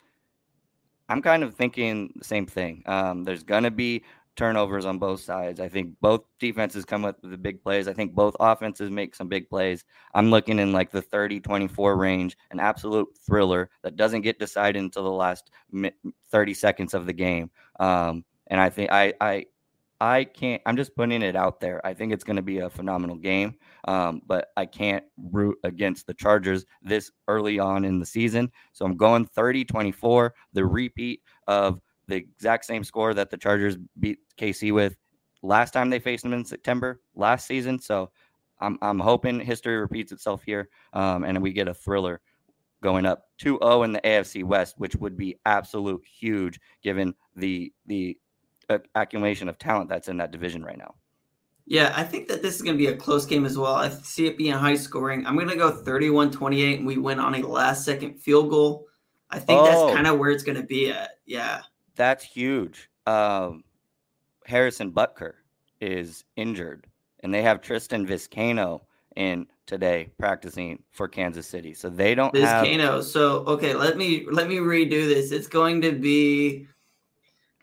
[1.07, 2.81] I'm kind of thinking the same thing.
[2.87, 4.03] Um, there's gonna be
[4.35, 5.59] turnovers on both sides.
[5.59, 7.87] I think both defenses come up with the big plays.
[7.87, 9.85] I think both offenses make some big plays.
[10.13, 14.81] I'm looking in like the 30 24 range, an absolute thriller that doesn't get decided
[14.81, 15.51] until the last
[16.31, 17.49] 30 seconds of the game.
[17.79, 19.45] Um, and I think I, I,
[20.01, 21.85] I can't, I'm just putting it out there.
[21.85, 23.55] I think it's going to be a phenomenal game,
[23.87, 28.51] um, but I can't root against the Chargers this early on in the season.
[28.73, 33.77] So I'm going 30 24, the repeat of the exact same score that the Chargers
[33.99, 34.97] beat KC with
[35.41, 37.79] last time they faced them in September last season.
[37.79, 38.11] So
[38.59, 42.21] I'm I'm hoping history repeats itself here, um, and we get a thriller
[42.83, 48.17] going up 2-0 in the AFC West, which would be absolute huge given the the
[48.95, 50.95] accumulation of talent that's in that division right now.
[51.67, 53.73] Yeah, I think that this is going to be a close game as well.
[53.73, 55.25] I see it being high scoring.
[55.25, 58.85] I'm going to go 31 28 and we win on a last second field goal.
[59.31, 61.11] I think oh, that's kind of where it's going to be at.
[61.25, 61.61] Yeah.
[61.95, 62.89] That's huge.
[63.07, 63.63] Um,
[64.45, 65.33] Harrison Butker
[65.81, 66.87] is injured,
[67.21, 68.81] and they have Tristan Vizcaino
[69.15, 71.73] in today practicing for Kansas City.
[71.73, 72.95] So they don't Vizcaino.
[72.95, 73.05] Have...
[73.05, 75.31] So okay, let me let me redo this.
[75.31, 76.67] It's going to be.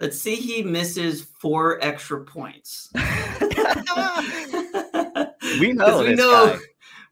[0.02, 0.34] Let's see.
[0.34, 2.90] He misses four extra points.
[2.94, 3.00] we
[5.72, 6.02] know.
[6.02, 6.46] we know.
[6.48, 6.58] Guy.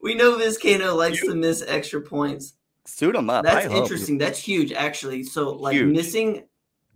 [0.03, 1.29] We know Vizcaino likes you...
[1.29, 2.55] to miss extra points.
[2.87, 3.45] Suit him up.
[3.45, 4.19] That's interesting.
[4.19, 5.23] That's huge, actually.
[5.23, 5.95] So, like huge.
[5.95, 6.43] missing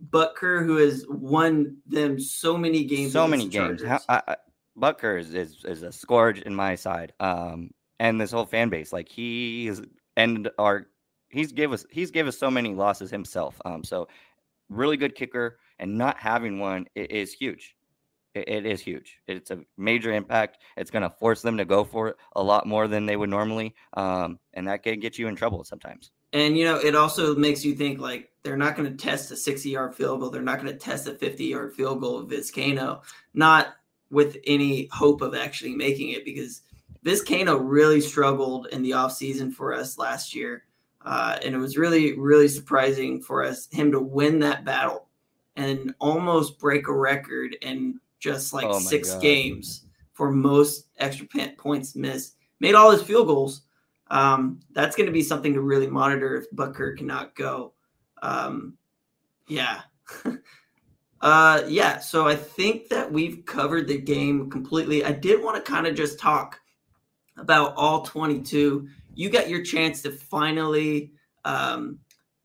[0.09, 3.13] Butker, who has won them so many games.
[3.13, 3.81] So many games.
[3.81, 4.35] How, I,
[4.77, 7.13] Butker is, is, is a scourge in my side.
[7.21, 7.71] Um,
[8.01, 9.81] and this whole fan base, like he is,
[10.17, 10.87] and our
[11.29, 13.61] he's give us he's gave us so many losses himself.
[13.63, 14.09] Um, so
[14.67, 17.75] really good kicker, and not having one is huge.
[18.33, 19.19] It, is huge.
[19.27, 20.57] It's a major impact.
[20.75, 23.29] It's going to force them to go for it a lot more than they would
[23.29, 26.11] normally, um, and that can get you in trouble sometimes.
[26.33, 29.37] And you know, it also makes you think like they're not going to test a
[29.37, 30.29] 60 yard field goal.
[30.29, 33.03] They're not going to test a 50 yard field goal of Vizcaino,
[33.33, 33.67] not
[34.11, 36.61] with any hope of actually making it because
[37.05, 40.65] Vizcaino really struggled in the offseason for us last year.
[41.05, 45.04] Uh, and it was really, really surprising for us him to win that battle
[45.55, 49.21] and almost break a record in just like Oh six God.
[49.21, 51.27] games for most extra
[51.57, 52.37] points missed.
[52.59, 53.61] Made all his field goals.
[54.07, 57.73] Um, that's going to be something to really monitor if Butker cannot go.
[58.21, 58.77] Um,
[59.47, 59.81] yeah.
[61.21, 61.99] uh, yeah.
[61.99, 65.03] So I think that we've covered the game completely.
[65.03, 66.59] I did want to kind of just talk
[67.37, 68.87] about all 22.
[69.15, 71.11] You got your chance to finally
[71.43, 71.99] um,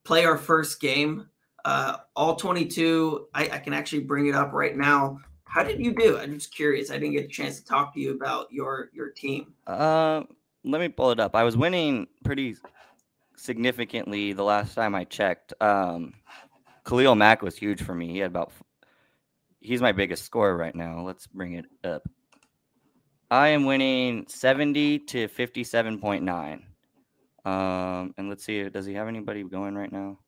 [0.04, 1.28] play our first game.
[1.64, 3.28] Uh, all 22.
[3.34, 5.18] I, I can actually bring it up right now.
[5.44, 6.18] How did you do?
[6.18, 6.90] I'm just curious.
[6.90, 9.52] I didn't get a chance to talk to you about your your team.
[9.66, 10.22] Uh,
[10.64, 11.34] let me pull it up.
[11.34, 12.56] I was winning pretty
[13.36, 15.54] significantly the last time I checked.
[15.60, 16.14] Um,
[16.84, 18.08] Khalil Mack was huge for me.
[18.08, 18.52] He had about,
[19.60, 21.02] he's my biggest scorer right now.
[21.02, 22.02] Let's bring it up.
[23.30, 26.62] I am winning 70 to 57.9.
[27.44, 30.18] Um, and let's see, does he have anybody going right now?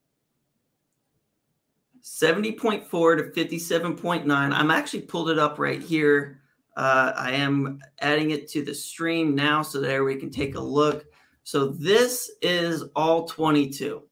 [2.03, 4.27] 70.4 to 57.9.
[4.29, 6.41] I'm actually pulled it up right here.
[6.77, 10.61] Uh, I am adding it to the stream now so there we can take a
[10.61, 11.05] look.
[11.45, 14.03] So this is all 22.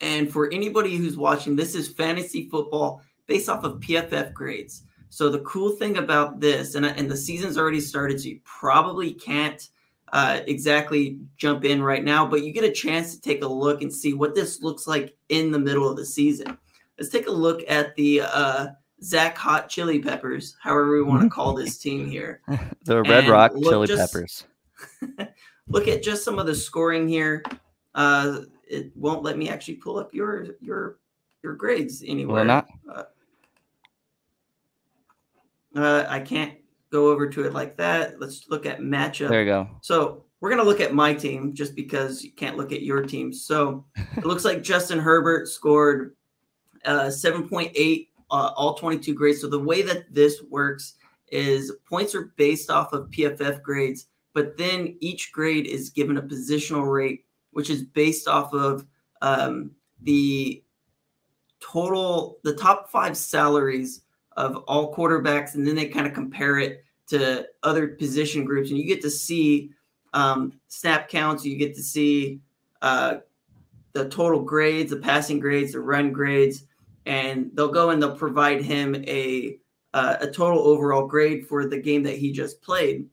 [0.00, 4.82] And for anybody who's watching, this is fantasy football based off of PFF grades.
[5.08, 9.14] So the cool thing about this, and, and the season's already started, so you probably
[9.14, 9.66] can't
[10.12, 13.82] uh, exactly jump in right now, but you get a chance to take a look
[13.82, 16.58] and see what this looks like in the middle of the season.
[16.98, 18.66] Let's take a look at the uh,
[19.02, 22.40] Zach Hot Chili Peppers, however we want to call this team here.
[22.84, 24.44] The Red And Rock Chili just- Peppers.
[25.68, 27.42] look at just some of the scoring here.
[27.94, 30.98] Uh, it won't let me actually pull up your your
[31.42, 32.36] your grades anywhere.
[32.36, 32.66] Well, not.
[35.74, 36.54] Uh, I can't
[36.90, 38.20] go over to it like that.
[38.20, 39.28] Let's look at matchup.
[39.28, 39.68] There you go.
[39.82, 43.32] So we're gonna look at my team just because you can't look at your team.
[43.32, 43.84] So
[44.16, 46.14] it looks like Justin Herbert scored
[46.86, 49.40] uh, 7.8 uh, all 22 grades.
[49.40, 50.94] So the way that this works
[51.28, 56.22] is points are based off of PFF grades, but then each grade is given a
[56.22, 58.86] positional rate, which is based off of
[59.22, 59.70] um,
[60.02, 60.62] the
[61.60, 64.02] total, the top five salaries
[64.36, 68.78] of all quarterbacks, and then they kind of compare it to other position groups, and
[68.78, 69.70] you get to see
[70.12, 71.44] um, snap counts.
[71.44, 72.40] You get to see
[72.82, 73.18] uh,
[73.92, 76.64] the total grades, the passing grades, the run grades,
[77.06, 79.58] and they'll go and they'll provide him a
[79.94, 83.06] uh, a total overall grade for the game that he just played.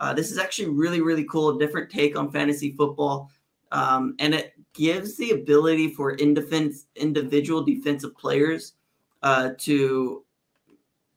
[0.00, 3.30] Uh, this is actually really really cool, a different take on fantasy football,
[3.72, 8.74] um, and it gives the ability for indefense, individual defensive players
[9.22, 10.24] uh, to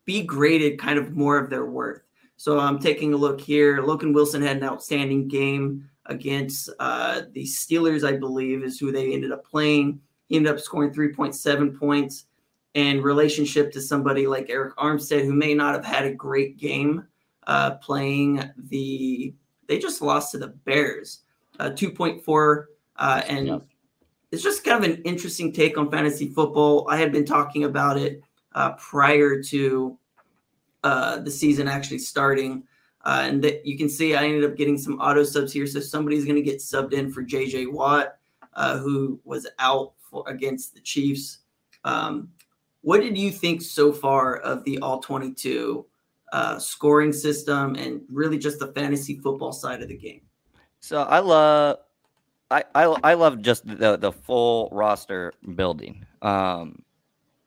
[0.05, 2.01] be graded kind of more of their worth.
[2.35, 3.81] So I'm taking a look here.
[3.81, 9.13] Logan Wilson had an outstanding game against uh, the Steelers, I believe, is who they
[9.13, 10.01] ended up playing.
[10.27, 12.25] He ended up scoring 3.7 points
[12.73, 17.05] in relationship to somebody like Arik Armstead, who may not have had a great game
[17.47, 19.33] uh, playing the.
[19.67, 21.21] They just lost to the Bears,
[21.59, 22.65] uh, 2.4,
[22.97, 23.65] uh, and Yep.
[24.31, 26.85] it's just kind of an interesting take on fantasy football.
[26.89, 28.21] I had been talking about it
[28.55, 29.97] uh, prior to
[30.83, 32.63] uh, the season actually starting.
[33.05, 35.67] Uh, and that you can see I ended up getting some auto subs here.
[35.67, 38.15] So somebody's going to get subbed in for JJ Watt,
[38.53, 41.39] uh, who was out for against the Chiefs.
[41.83, 42.29] Um,
[42.81, 45.85] what did you think so far of the all 22
[46.31, 50.21] uh, scoring system and really just the fantasy football side of the game?
[50.79, 51.77] So I love,
[52.51, 56.05] I, I I love just the the full roster building.
[56.21, 56.83] Um,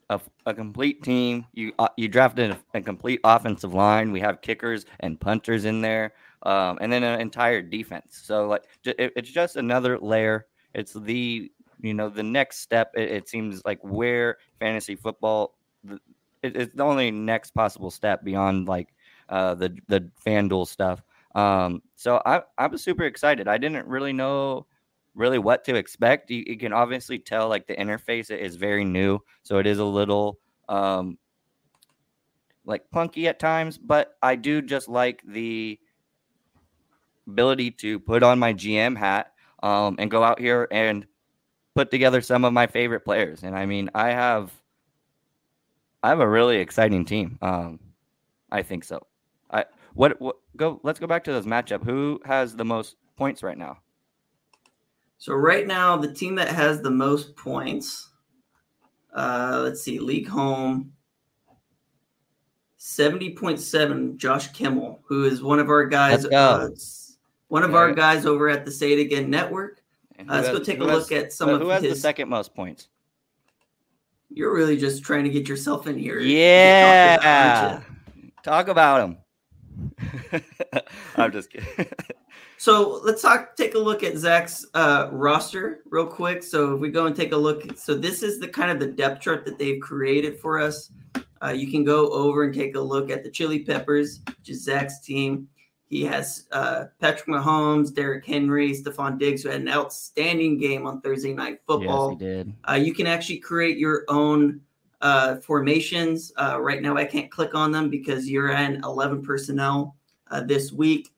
[0.09, 1.47] a, a complete team.
[1.53, 4.13] You uh, you drafted a, a complete offensive line.
[4.13, 8.21] We have kickers and punters in there, um, and then an entire defense.
[8.25, 10.47] So like it, it's just another layer.
[10.75, 11.51] It's the
[11.81, 12.93] you know the next step.
[12.95, 15.57] It, it seems like where fantasy football.
[16.43, 18.89] It, it's the only next possible step beyond like
[19.29, 21.03] uh, the the FanDuel stuff.
[21.35, 23.49] Um, so I I was super excited.
[23.49, 24.67] I didn't really know
[25.15, 26.31] really what to expect.
[26.31, 29.85] You, you can obviously tell like the interface is very new, so it is a
[29.85, 31.19] little um
[32.65, 35.79] like clunky at times, but I do just like the
[37.29, 41.07] ability to put on my GM hat um and go out here and
[41.77, 43.45] put together some of my favorite players.
[43.45, 44.51] And I mean, I have
[46.03, 47.39] I have a really exciting team.
[47.43, 47.79] Um
[48.51, 49.07] I think so.
[49.51, 51.85] I what, what go let's go back to this matchup.
[51.85, 53.79] Who has the most points right now?
[55.19, 58.11] So right now, the team that has the most points,
[59.15, 60.93] uh, let's see, league home,
[62.79, 66.69] 70.7, Josh Kimmel, who is one of our guys, uh,
[67.49, 69.83] one of our guys over at the Say It Again Network.
[70.19, 72.29] Uh, let's go take a look has- at some uh, of who has the second
[72.29, 72.89] most points.
[74.31, 76.19] You're really just trying to get yourself in here.
[76.19, 79.09] Yeah, talk about, aren't talk about
[80.33, 80.43] him.
[81.17, 81.87] I'm just kidding.
[82.59, 83.55] So let's talk.
[83.57, 86.43] Take a look at Zach's uh, roster real quick.
[86.43, 88.87] So if we go and take a look, so this is the kind of the
[88.87, 90.91] depth chart that they've created for us.
[91.45, 94.65] Uh, you can go over and take a look at the Chili Peppers, which is
[94.65, 95.49] Zach's team.
[95.89, 101.01] He has uh, Patrick Mahomes, Derrick Henry, Stefon Diggs, who had an outstanding game on
[101.01, 102.13] Thursday Night Football.
[102.13, 102.53] Yes, he did.
[102.69, 104.61] Uh, you can actually create your own
[105.01, 106.33] uh, formations.
[106.37, 109.95] Uh, right now, I can't click on them because you're in 11 personnel
[110.33, 111.11] uh, this week.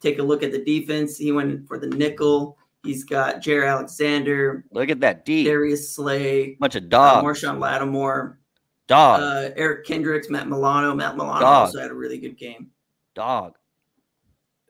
[0.00, 1.16] Take a look at the defense.
[1.18, 2.56] He went for the nickel.
[2.84, 5.44] He's got Jaire Alexander, Look at that D.
[5.44, 7.24] Darius Slay, Bunch of uh, dogs.
[7.42, 8.38] Marshon Lattimore,
[8.88, 9.20] dog.
[9.20, 10.92] uh, Eric Kendricks, Matt Milano.
[10.94, 11.66] Matt Milano Dog.
[11.66, 12.70] also had a really good game.
[13.14, 13.54] dog.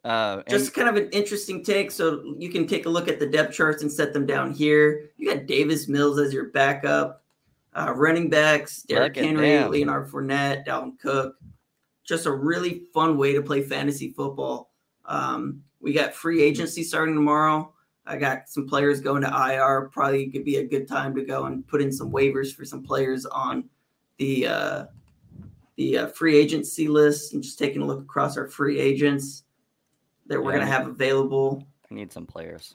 [0.04, 1.90] Uh, Just kind of an interesting take.
[1.90, 5.10] So you can take a look at the depth charts and set them down here.
[5.16, 7.22] You got Davis Mills as your backup,
[7.74, 9.70] uh, running backs, Derrick at Henry, them.
[9.70, 11.36] Leonard Fournette, Dalvin Cook.
[12.04, 14.72] Just a really fun way to play fantasy football.
[15.04, 17.72] Um, we got free agency starting tomorrow.
[18.04, 19.88] I got some players going to IR.
[19.92, 22.82] Probably could be a good time to go and put in some waivers for some
[22.82, 23.68] players on
[24.18, 24.84] the uh,
[25.76, 29.44] the uh, free agency list and just taking a look across our free agents
[30.32, 30.56] that we're Yeah.
[30.58, 31.62] going to have available.
[31.90, 32.74] I need some players.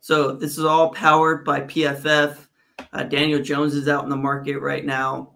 [0.00, 2.48] So this is all powered by PFF.
[2.92, 5.34] Uh, Daniel Jones is out in the market right now.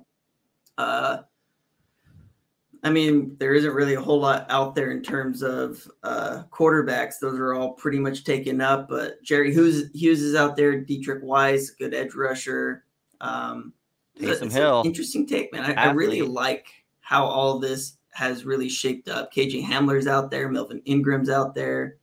[0.77, 1.19] Uh,
[2.83, 7.15] I mean, there isn't really a whole lot out there in terms of uh, quarterbacks.
[7.21, 8.89] Those are all pretty much taken up.
[8.89, 10.81] But Jerry Hughes, Hughes is out there.
[10.85, 12.85] Deatrich Wise, good edge rusher.
[13.21, 13.73] Um,
[14.19, 14.83] Taysom Hill.
[14.85, 15.77] interesting take, man.
[15.77, 16.67] I, I really like
[17.01, 19.31] how all this has really shaped up.
[19.33, 20.49] KJ Hamler's out there.
[20.49, 21.99] Melvin Ingram's out there.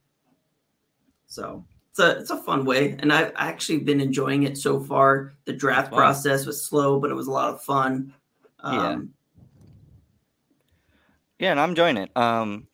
[1.26, 5.34] So it's a it's a fun way, and I've actually been enjoying it so far.
[5.46, 5.98] The draft Fun.
[5.98, 8.14] process was slow, but it was a lot of fun.
[8.64, 8.90] Yeah.
[8.90, 9.14] Um,
[11.40, 12.16] Yeah, and I'm enjoying it.
[12.16, 12.68] Um,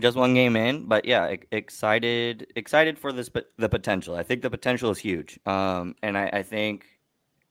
[0.00, 4.14] just one game in, but yeah, excited, excited for this, but the potential.
[4.14, 5.38] I think the potential is huge.
[5.46, 6.86] Um, and I, I think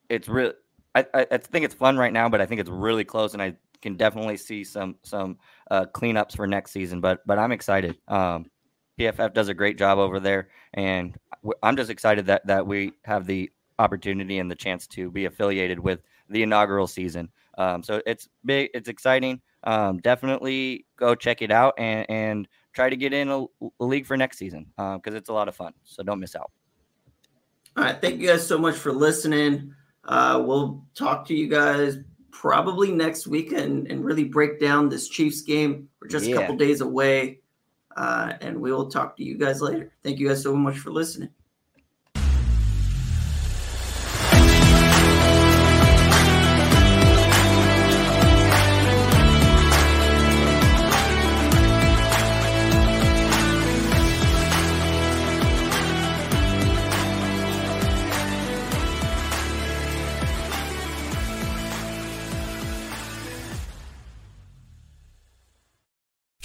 [0.09, 0.53] it's real.
[0.95, 3.55] I, I think it's fun right now, but I think it's really close, and I
[3.83, 5.37] can definitely see some some
[5.69, 7.01] uh, cleanups for next season.
[7.01, 7.97] But but I'm excited.
[8.07, 8.49] Um,
[8.99, 11.15] PFF does a great job over there, and
[11.61, 15.77] I'm just excited that that we have the opportunity and the chance to be affiliated
[15.77, 17.29] with the inaugural season.
[17.57, 19.41] Um, so it's big, it's exciting.
[19.65, 23.45] Um, definitely go check it out and, and try to get in a,
[23.79, 25.73] a league for next season because it's a lot of fun.
[25.83, 26.51] So don't miss out.
[27.77, 29.73] all right, thank you guys so much for listening.
[30.05, 31.97] Uh, we'll talk to you guys
[32.33, 35.87] probably next week and, and really break down this Chiefs game.
[36.01, 37.39] We're just a couple days away,
[37.95, 39.93] uh, and we will talk to you guys later.
[40.03, 41.29] Thank you guys so much for listening.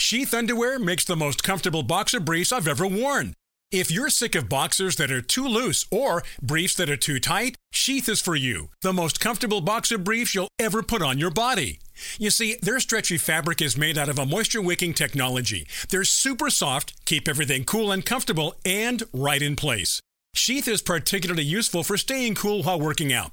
[0.09, 3.35] Sheath underwear makes the most comfortable boxer briefs I've ever worn.
[3.71, 7.57] If you're sick of boxers that are too loose or briefs that are too tight,
[7.75, 8.71] Sheath is for you.
[8.81, 11.81] The most comfortable boxer briefs you'll ever put on your body.
[12.19, 15.69] You see, their stretchy fabric is made out of a moisture wicking technology.
[15.91, 20.01] They're super soft, keep everything cool and comfortable, and right in place.
[20.35, 23.33] Sheath is particularly useful for staying cool while working out.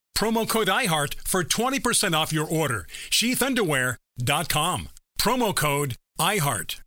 [0.17, 2.87] promo code IHEART for 20% off your order.
[3.09, 4.89] sheathunderwear.com,
[5.19, 6.81] promo code IHEART.